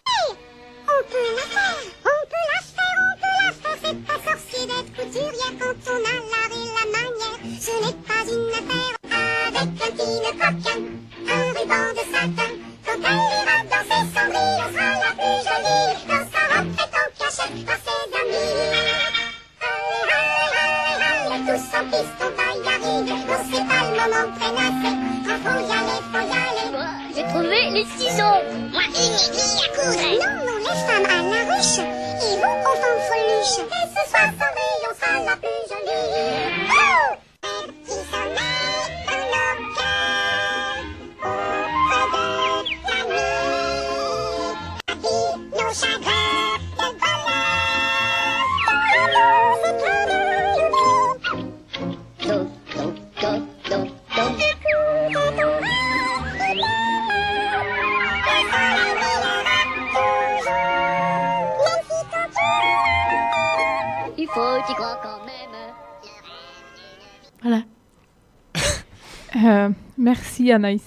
Hey, 0.07 0.29
on 0.83 1.01
peut 1.11 1.31
la 1.37 1.43
faire, 1.43 1.79
on 2.05 2.21
peut 2.31 2.47
la 2.53 2.61
faire, 2.75 2.99
on 3.01 3.15
peut 3.21 3.37
la 3.45 3.53
faire. 3.53 3.79
C'est 3.83 3.99
pas 4.07 4.19
sorcier 4.31 4.63
d'être 4.67 4.91
couturière 4.97 5.55
quand 5.61 5.75
trouvé 27.29 27.71
les 27.71 27.85
ciseaux. 27.85 28.41
Moi, 28.73 28.83
une 28.89 29.15
aiguille 29.25 29.61
à 29.63 29.69
coudre. 29.75 30.05
Non, 30.21 30.37
non, 30.47 30.59
les 30.59 30.79
femmes 30.87 31.09
à 31.11 31.23
la 31.23 31.41
ruche. 31.55 31.81
Ils 32.23 32.39
vont 32.41 32.59
au 32.61 32.75
fanfreluche. 32.83 33.59
Et 33.61 33.87
ce 33.95 34.11
soir, 34.11 34.29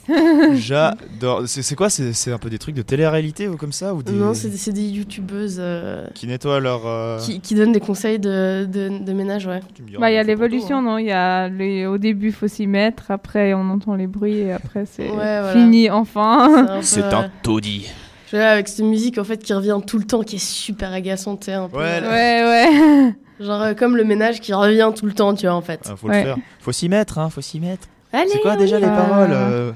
J'adore. 0.54 1.44
C'est 1.48 1.76
quoi 1.76 1.90
C'est 1.90 2.32
un 2.32 2.38
peu 2.38 2.50
des 2.50 2.58
trucs 2.60 2.76
de 2.76 2.82
télé-réalité 2.82 3.48
ou 3.48 3.58
comme 3.58 3.72
ça 3.72 3.94
ou 3.94 4.04
des... 4.04 4.12
Non, 4.12 4.34
c'est 4.34 4.72
des, 4.72 4.82
youtubeuses 4.88 5.58
euh, 5.60 6.06
Qui 6.14 6.28
nettoient 6.28 6.60
leur. 6.60 6.86
euh, 6.86 7.20
qui, 7.20 7.40
qui 7.42 7.56
donnent 7.56 7.72
des 7.72 7.80
conseils 7.80 8.20
de, 8.20 8.66
de, 8.72 9.04
de 9.04 9.14
ménage, 9.14 9.48
ouais. 9.48 9.62
Bah, 10.00 10.12
il 10.12 10.16
y 10.16 10.18
a 10.18 10.24
l'évolution, 10.24 10.82
non 10.82 10.98
Il 10.98 11.08
y 11.08 11.12
a 11.12 11.48
les... 11.50 11.86
Au 11.86 11.98
début, 11.98 12.28
il 12.28 12.34
faut 12.34 12.48
s'y 12.48 12.68
mettre. 12.68 13.12
Après, 13.12 13.54
on 13.54 13.70
entend 13.70 13.96
les 13.96 14.08
bruits. 14.08 14.40
Et 14.40 14.52
après, 14.52 14.86
c'est 14.86 15.10
Ouais, 15.10 15.16
voilà. 15.16 15.54
fini, 15.54 15.90
enfin. 15.90 16.80
C'est 16.82 17.04
un 17.04 17.10
peu, 17.10 17.16
euh, 17.26 17.30
taudis. 17.44 17.88
Avec 18.34 18.68
cette 18.68 18.86
musique 18.86 19.18
en 19.20 19.24
fait 19.24 19.38
qui 19.38 19.54
revient 19.54 19.80
tout 19.88 19.98
le 19.98 20.04
temps, 20.04 20.22
qui 20.22 20.36
est 20.36 20.46
super 20.46 20.92
agaçante, 20.92 21.46
tu 21.46 21.52
un 21.52 21.70
peu. 21.70 21.78
Ouais, 21.78 22.02
ouais. 22.02 23.14
Genre 23.40 23.62
euh, 23.62 23.74
comme 23.74 23.96
le 23.96 24.04
ménage 24.04 24.42
qui 24.42 24.52
revient 24.54 24.92
tout 24.96 25.06
le 25.06 25.14
temps, 25.14 25.34
tu 25.34 25.46
vois, 25.46 25.56
en 25.56 25.62
fait. 25.62 25.80
Ah, 25.90 25.96
faut 25.96 26.08
le 26.08 26.14
faire. 26.14 26.38
Faut 26.60 26.72
s'y 26.72 26.90
mettre, 26.90 27.20
hein. 27.20 27.30
Faut 27.30 27.42
s'y 27.42 27.60
mettre. 27.60 27.88
Allez, 28.18 28.30
C'est 28.32 28.40
quoi 28.42 28.56
déjà 28.56 28.80
les 28.80 28.88
paroles 28.88 29.32
euh, 29.32 29.72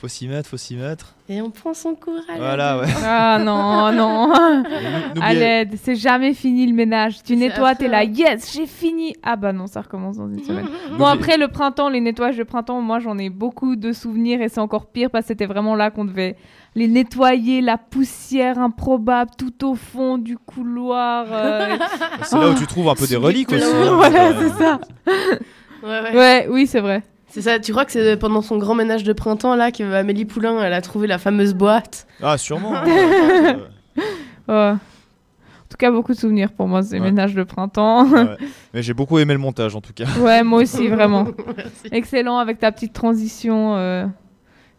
Faut 0.00 0.08
s'y 0.08 0.28
mettre, 0.28 0.48
faut 0.48 0.56
s'y 0.56 0.76
mettre. 0.76 1.14
Et 1.28 1.40
on 1.42 1.50
prend 1.50 1.74
son 1.74 1.94
courage. 1.94 2.24
Voilà, 2.38 2.78
ouais. 2.78 2.86
Ah 3.04 3.38
non, 3.40 3.92
non. 3.92 4.32
À 5.22 5.32
l'aide, 5.34 5.74
c'est 5.80 5.94
jamais 5.94 6.32
fini 6.34 6.66
le 6.66 6.72
ménage. 6.74 7.22
Tu 7.22 7.36
nettoies, 7.36 7.74
t'es 7.76 7.86
là, 7.88 8.02
yes, 8.04 8.52
j'ai 8.54 8.66
fini. 8.66 9.14
Ah 9.22 9.36
bah 9.36 9.52
non, 9.52 9.66
ça 9.66 9.80
recommence 9.82 10.16
dans 10.16 10.28
une 10.28 10.42
semaine. 10.42 10.66
bon, 10.98 11.04
après 11.04 11.36
le 11.36 11.48
printemps, 11.48 11.88
les 11.88 12.00
nettoyages 12.00 12.36
de 12.38 12.42
printemps, 12.42 12.80
moi 12.80 12.98
j'en 12.98 13.16
ai 13.18 13.28
beaucoup 13.30 13.76
de 13.76 13.92
souvenirs 13.92 14.40
et 14.42 14.48
c'est 14.48 14.60
encore 14.60 14.86
pire 14.86 15.10
parce 15.10 15.24
que 15.24 15.28
c'était 15.28 15.46
vraiment 15.46 15.74
là 15.76 15.90
qu'on 15.90 16.04
devait 16.04 16.34
les 16.74 16.88
nettoyer, 16.88 17.60
la 17.60 17.78
poussière 17.78 18.58
improbable 18.58 19.30
tout 19.38 19.66
au 19.68 19.74
fond 19.74 20.18
du 20.18 20.36
couloir. 20.38 21.26
euh. 21.30 21.76
C'est 22.22 22.38
là 22.38 22.48
où 22.50 22.54
tu 22.54 22.66
trouves 22.66 22.88
un 22.88 22.94
peu 22.94 23.06
des 23.06 23.16
reliques 23.16 23.52
aussi. 23.52 23.62
hein. 23.64 23.94
voilà, 23.94 24.32
c'est 24.40 24.62
ça. 24.62 24.80
Ouais, 25.82 26.00
ouais. 26.02 26.14
Ouais, 26.16 26.46
oui, 26.50 26.66
c'est 26.66 26.80
vrai. 26.80 27.02
C'est 27.30 27.42
ça, 27.42 27.58
tu 27.60 27.70
crois 27.72 27.84
que 27.84 27.92
c'est 27.92 28.16
pendant 28.16 28.42
son 28.42 28.58
grand 28.58 28.74
ménage 28.74 29.04
de 29.04 29.12
printemps 29.12 29.54
là 29.54 29.70
que 29.70 29.82
Amélie 29.94 30.24
Poulain 30.24 30.60
elle 30.62 30.72
a 30.72 30.80
trouvé 30.80 31.06
la 31.06 31.16
fameuse 31.18 31.54
boîte 31.54 32.06
Ah, 32.22 32.36
sûrement. 32.36 32.74
Ouais. 34.48 34.72
En 34.72 34.78
tout 35.70 35.76
cas, 35.78 35.92
beaucoup 35.92 36.12
de 36.12 36.18
souvenirs 36.18 36.50
pour 36.50 36.66
moi, 36.66 36.82
ces 36.82 36.94
Ouais. 36.98 37.00
ménages 37.06 37.34
de 37.34 37.44
printemps. 37.44 38.04
Ouais, 38.10 38.20
ouais. 38.22 38.36
Mais 38.74 38.82
j'ai 38.82 38.94
beaucoup 38.94 39.18
aimé 39.20 39.32
le 39.32 39.38
montage 39.38 39.76
en 39.76 39.80
tout 39.80 39.92
cas. 39.92 40.06
Ouais, 40.20 40.42
moi 40.42 40.62
aussi, 40.62 40.88
vraiment. 40.88 41.28
Merci. 41.56 41.72
Excellent 41.92 42.38
avec 42.38 42.58
ta 42.58 42.72
petite 42.72 42.92
transition 42.92 43.76
euh, 43.76 44.06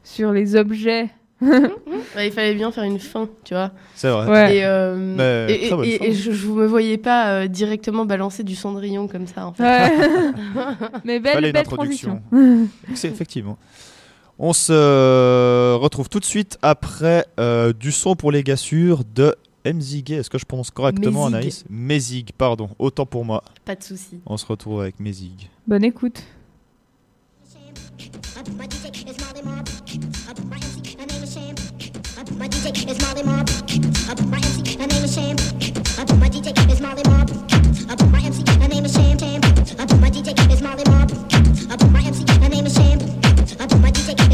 sur 0.04 0.34
les 0.34 0.58
objets 0.58 1.10
il 1.42 2.32
fallait 2.32 2.54
bien 2.54 2.72
faire 2.72 2.84
une 2.84 3.00
fin, 3.00 3.28
tu 3.44 3.54
vois. 3.54 3.72
C'est 3.96 4.10
vrai. 4.10 4.62
Euh, 4.64 5.48
et, 5.48 6.14
je, 6.14 6.32
je 6.32 6.48
me 6.48 6.66
voyais 6.66 6.98
pas 6.98 7.32
euh, 7.32 7.48
directement 7.48 8.06
balancer 8.06 8.44
du 8.44 8.56
cendrillon 8.56 9.08
comme 9.08 9.28
ça, 9.28 9.52
Mais 11.04 11.20
belle, 11.20 11.52
belle 11.52 11.64
transition. 11.64 12.22
C'est 12.94 13.08
effectivement. 13.08 13.58
On 14.38 14.54
se 14.54 15.76
retrouve 15.76 16.10
tout 16.10 16.20
de 16.20 16.26
suite 16.26 16.58
après 16.62 17.26
euh, 17.40 17.74
du 17.74 17.92
son 17.92 18.16
pour 18.16 18.32
les 18.32 18.44
gassures 18.44 19.04
de 19.04 19.36
Mzigé. 19.66 20.16
Est-ce 20.16 20.30
que 20.30 20.38
je 20.38 20.46
prononce 20.46 20.72
correctement, 20.72 21.28
Anaïs? 21.28 21.64
Mezig, 21.70 22.32
pardon. 22.38 22.70
Autant 22.80 23.06
pour 23.06 23.26
moi. 23.26 23.44
Pas 23.66 23.76
de 23.76 23.84
souci. 23.84 24.20
On 24.26 24.38
se 24.38 24.46
retrouve 24.46 24.82
avec 24.82 25.00
Mezig. 25.00 25.50
Bonne 25.68 25.84
écoute. 25.84 26.24
My 32.42 32.48
DJ 32.48 32.90
is 32.90 33.00
Molly 33.06 33.22
Mob. 33.22 33.48
My 34.32 34.38
MC, 34.38 34.76
my 34.80 34.88
name 34.88 35.04
is 35.04 35.14
Sham. 35.14 35.36
My 36.18 36.28
DJ 36.28 36.72
is 36.72 36.82
Molly 36.82 37.04
Mob. 37.06 37.30
My 38.12 38.20
MC, 38.20 38.44
my 38.58 38.66
name 38.66 38.84
is 38.84 38.94
Sham 38.96 39.16
Tam. 39.16 39.42
My 40.02 40.10
DJ 40.10 40.34
is 40.52 40.60
Molly 40.60 40.84
Mob. 40.90 41.12
My 41.92 42.02
MC, 42.02 42.26
my 42.40 42.48
name 42.48 42.66
is 42.66 42.74
Sham. 42.74 42.98
My 43.80 43.92
DJ 43.92 44.31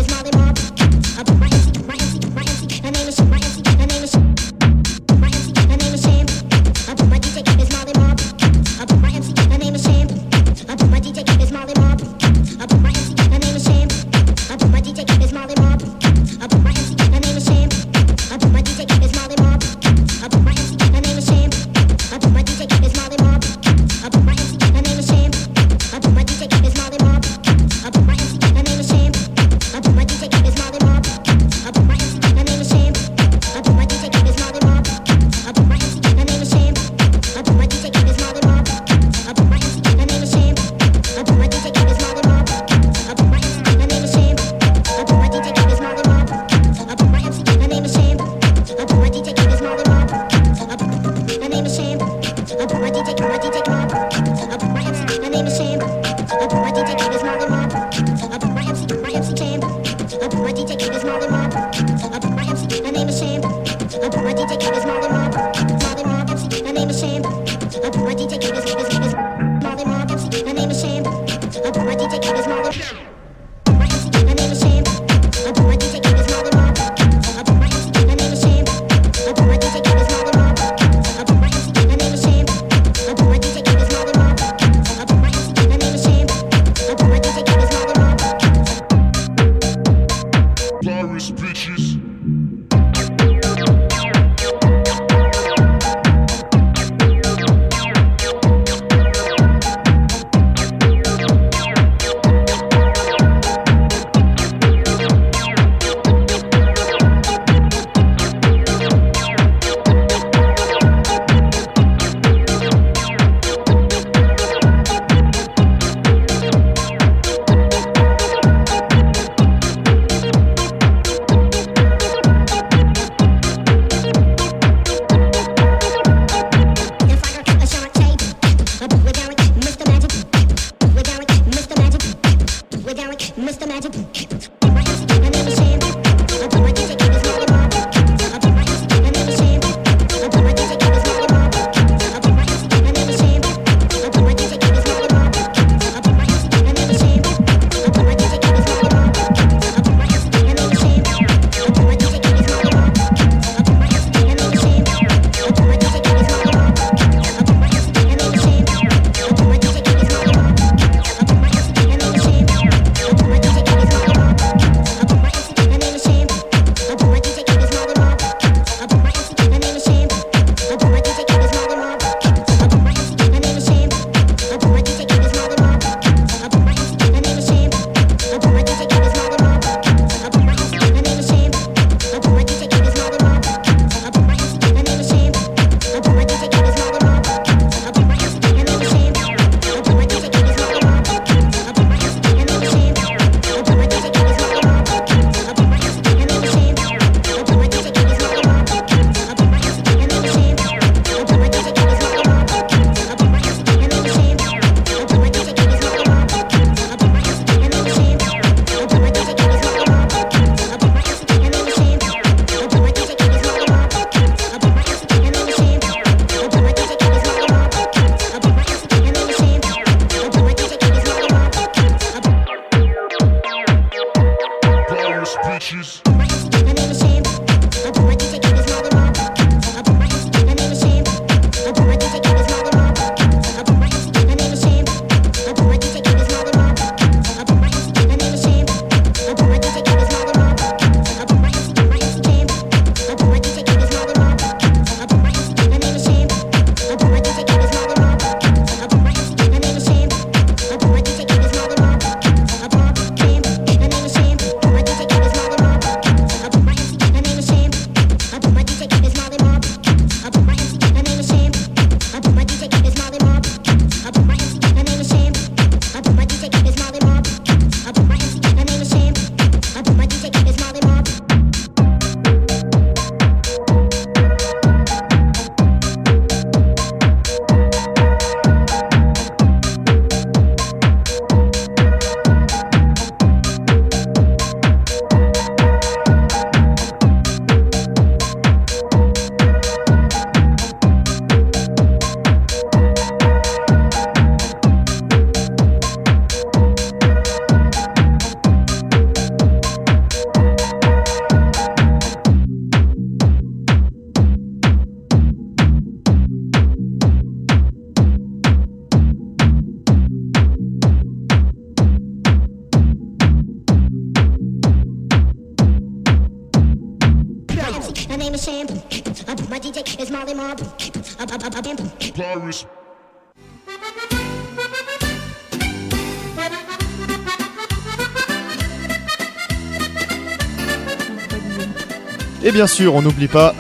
bien 332.58 332.66
sûr, 332.66 332.96
on 332.96 333.04
n'oublie 333.04 333.28
pas, 333.28 333.54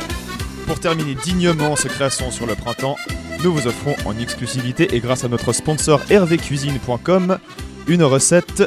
pour 0.65 0.79
terminer 0.79 1.13
dignement 1.13 1.75
ces 1.75 1.87
créations 1.87 2.31
sur 2.31 2.47
le 2.47 2.55
printemps, 2.55 2.95
nous 3.43 3.53
vous 3.53 3.67
offrons 3.67 3.95
en 4.05 4.17
exclusivité 4.17 4.95
et 4.95 4.99
grâce 5.01 5.23
à 5.23 5.27
notre 5.27 5.53
sponsor 5.53 6.01
hervécuisine.com 6.09 7.37
une 7.85 8.01
recette 8.01 8.63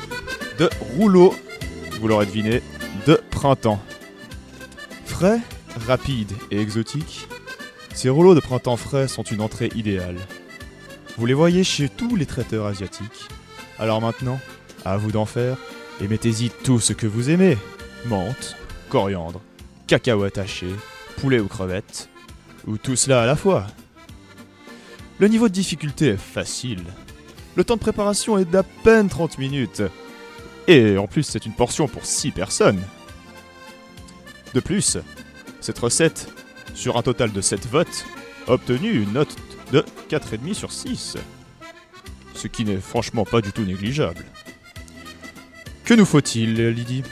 de 0.61 0.71
rouleau, 0.95 1.35
vous 2.01 2.07
l'aurez 2.07 2.27
deviné, 2.27 2.62
de 3.09 3.21
printemps. 3.33 3.83
Frais, 5.05 5.40
rapide 5.88 6.31
et 6.53 6.61
exotique, 6.61 7.27
ces 7.93 8.09
rouleaux 8.09 8.37
de 8.37 8.40
printemps 8.40 8.77
frais 8.77 9.09
sont 9.09 9.25
une 9.25 9.40
entrée 9.40 9.71
idéale. 9.75 10.19
Vous 11.19 11.27
les 11.27 11.35
voyez 11.35 11.64
chez 11.64 11.88
tous 11.88 12.14
les 12.14 12.27
traiteurs 12.27 12.66
asiatiques. 12.66 13.27
Alors 13.81 14.01
maintenant, 14.01 14.38
à 14.85 14.97
vous 14.97 15.11
d'en 15.11 15.27
faire 15.27 15.57
et 16.01 16.07
mettez-y 16.07 16.51
tout 16.51 16.79
ce 16.79 16.93
que 16.93 17.09
vous 17.09 17.31
aimez. 17.31 17.59
Menthe, 18.07 18.55
coriandre, 18.90 19.40
cacahuètes 19.90 20.38
hachées, 20.38 20.76
poulet 21.16 21.40
ou 21.40 21.48
crevettes, 21.48 22.09
ou 22.68 22.79
tout 22.79 22.94
cela 22.94 23.22
à 23.22 23.26
la 23.26 23.35
fois. 23.35 23.66
Le 25.18 25.26
niveau 25.26 25.48
de 25.48 25.53
difficulté 25.53 26.11
est 26.11 26.16
facile. 26.16 26.85
Le 27.57 27.64
temps 27.64 27.74
de 27.74 27.81
préparation 27.81 28.38
est 28.38 28.44
d'à 28.44 28.62
peine 28.62 29.09
30 29.09 29.38
minutes. 29.38 29.83
Et 30.68 30.96
en 30.96 31.09
plus, 31.09 31.24
c'est 31.24 31.44
une 31.44 31.55
portion 31.55 31.88
pour 31.88 32.05
6 32.05 32.31
personnes. 32.31 32.81
De 34.55 34.61
plus, 34.61 34.96
cette 35.61 35.81
recette, 35.81 36.29
sur 36.72 36.96
un 36.96 37.03
total 37.03 37.33
de 37.33 37.40
7 37.40 37.66
votes, 37.66 38.07
a 38.46 38.53
obtenu 38.53 38.92
une 38.92 39.14
note 39.14 39.35
de 39.72 39.85
4,5 40.09 40.55
sur 40.55 40.70
6. 40.70 41.16
Ce 42.35 42.46
qui 42.46 42.64
n'est 42.64 42.76
franchement 42.76 43.24
pas 43.24 43.40
du 43.40 43.50
tout 43.50 43.64
négligeable. 43.64 44.24
Que 45.85 45.94
nous 45.94 46.07
faut-il, 46.07 46.55
Lydie? 46.68 47.03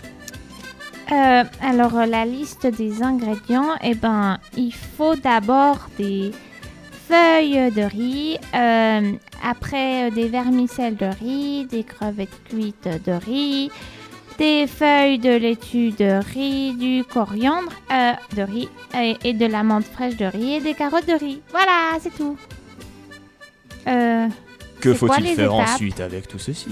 Euh, 1.10 1.44
alors, 1.62 1.96
euh, 1.96 2.06
la 2.06 2.26
liste 2.26 2.66
des 2.66 3.02
ingrédients, 3.02 3.70
eh 3.82 3.94
ben, 3.94 4.38
il 4.56 4.74
faut 4.74 5.16
d'abord 5.16 5.88
des 5.98 6.32
feuilles 7.08 7.72
de 7.72 7.82
riz, 7.82 8.38
euh, 8.54 9.12
après 9.42 10.10
des 10.10 10.28
vermicelles 10.28 10.96
de 10.96 11.06
riz, 11.06 11.66
des 11.66 11.82
crevettes 11.82 12.44
cuites 12.44 12.88
de 13.06 13.12
riz, 13.12 13.70
des 14.38 14.66
feuilles 14.66 15.18
de 15.18 15.34
laitue 15.34 15.92
de 15.92 16.20
riz, 16.34 16.74
du 16.74 17.04
coriandre 17.04 17.72
euh, 17.90 18.12
de 18.36 18.42
riz 18.42 18.68
et, 18.94 19.16
et 19.24 19.32
de 19.32 19.46
la 19.46 19.62
menthe 19.62 19.86
fraîche 19.86 20.16
de 20.16 20.26
riz 20.26 20.56
et 20.56 20.60
des 20.60 20.74
carottes 20.74 21.08
de 21.08 21.14
riz. 21.14 21.40
Voilà, 21.50 21.98
c'est 22.00 22.14
tout. 22.14 22.36
Que 24.80 24.92
faut-il 24.92 25.26
faire 25.28 25.54
ensuite 25.54 26.00
avec 26.00 26.28
tout 26.28 26.38
ceci? 26.38 26.68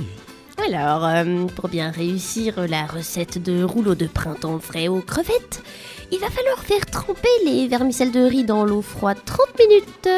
Alors, 0.67 1.05
euh, 1.05 1.47
pour 1.55 1.69
bien 1.69 1.93
réussir 1.93 2.67
la 2.67 2.87
recette 2.87 3.41
de 3.41 3.63
rouleau 3.63 3.95
de 3.95 4.07
printemps 4.07 4.59
frais 4.59 4.89
aux 4.89 5.01
crevettes, 5.01 5.63
il 6.11 6.19
va 6.19 6.29
falloir 6.29 6.59
faire 6.59 6.85
tremper 6.87 7.29
les 7.45 7.69
vermicelles 7.69 8.11
de 8.11 8.19
riz 8.19 8.43
dans 8.43 8.65
l'eau 8.65 8.83
froide 8.83 9.19
30 9.25 9.47
minutes. 9.61 10.09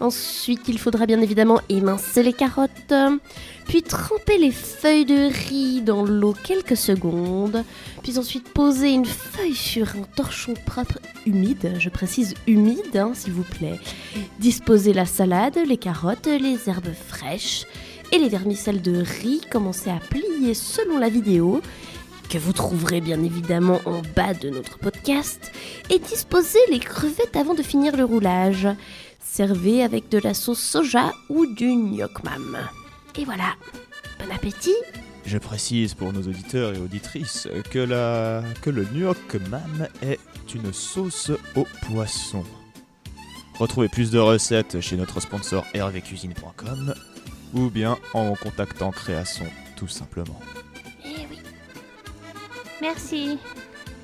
Ensuite, 0.00 0.68
il 0.68 0.78
faudra 0.78 1.06
bien 1.06 1.22
évidemment 1.22 1.62
émincer 1.70 2.22
les 2.22 2.34
carottes, 2.34 2.92
puis 3.66 3.82
tremper 3.82 4.36
les 4.36 4.50
feuilles 4.50 5.06
de 5.06 5.30
riz 5.32 5.80
dans 5.80 6.04
l'eau 6.04 6.34
quelques 6.44 6.76
secondes, 6.76 7.64
puis 8.02 8.18
ensuite 8.18 8.52
poser 8.52 8.92
une 8.92 9.06
feuille 9.06 9.54
sur 9.54 9.88
un 9.96 10.02
torchon 10.14 10.52
propre 10.66 10.98
humide, 11.24 11.72
je 11.78 11.88
précise 11.88 12.34
humide 12.46 12.96
hein, 12.96 13.12
s'il 13.14 13.32
vous 13.32 13.44
plaît. 13.44 13.80
Disposer 14.40 14.92
la 14.92 15.06
salade, 15.06 15.58
les 15.66 15.78
carottes, 15.78 16.26
les 16.26 16.68
herbes 16.68 16.92
fraîches 17.08 17.64
et 18.12 18.18
les 18.18 18.28
vermicelles 18.28 18.82
de 18.82 19.02
riz, 19.02 19.40
commencer 19.50 19.90
à 19.90 19.98
plier 19.98 20.54
selon 20.54 20.98
la 20.98 21.08
vidéo 21.08 21.60
que 22.28 22.38
vous 22.38 22.52
trouverez 22.52 23.00
bien 23.00 23.22
évidemment 23.22 23.80
en 23.84 24.02
bas 24.14 24.34
de 24.34 24.50
notre 24.50 24.78
podcast 24.78 25.52
et 25.90 25.98
disposer 25.98 26.58
les 26.70 26.80
crevettes 26.80 27.36
avant 27.36 27.54
de 27.54 27.62
finir 27.62 27.96
le 27.96 28.04
roulage. 28.04 28.68
Servez 29.20 29.82
avec 29.82 30.08
de 30.08 30.18
la 30.18 30.34
sauce 30.34 30.60
soja 30.60 31.12
ou 31.28 31.46
du 31.46 31.72
gnocchmam. 31.74 32.58
Et 33.16 33.24
voilà. 33.24 33.54
Bon 34.18 34.34
appétit 34.34 34.74
Je 35.24 35.38
précise 35.38 35.94
pour 35.94 36.12
nos 36.12 36.22
auditeurs 36.22 36.74
et 36.74 36.78
auditrices 36.78 37.48
que, 37.70 37.78
la... 37.78 38.42
que 38.62 38.70
le 38.70 38.84
gnocchi 38.84 39.38
mam 39.50 39.88
est 40.02 40.18
une 40.54 40.72
sauce 40.72 41.30
au 41.54 41.66
poisson. 41.82 42.44
Retrouvez 43.58 43.88
plus 43.88 44.10
de 44.10 44.18
recettes 44.18 44.80
chez 44.80 44.96
notre 44.96 45.20
sponsor 45.20 45.64
hervécuisine.com 45.74 46.94
ou 47.56 47.70
bien 47.70 47.96
en 48.12 48.34
contactant 48.34 48.90
Création 48.90 49.46
tout 49.76 49.88
simplement. 49.88 50.38
Eh 51.04 51.26
oui. 51.30 51.38
merci. 52.80 53.38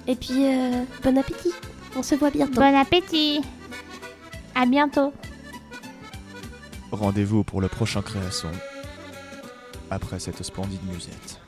Et 0.06 0.16
puis, 0.16 0.46
euh, 0.46 0.84
bon 1.02 1.16
appétit. 1.16 1.52
On 1.94 2.02
se 2.02 2.14
voit 2.14 2.30
bientôt. 2.30 2.54
Bon 2.54 2.74
appétit. 2.74 3.40
À 4.54 4.66
bientôt. 4.66 5.12
Rendez-vous 6.90 7.44
pour 7.44 7.60
le 7.60 7.68
prochain 7.68 8.02
Création 8.02 8.50
après 9.90 10.18
cette 10.18 10.42
splendide 10.42 10.82
musette. 10.90 11.41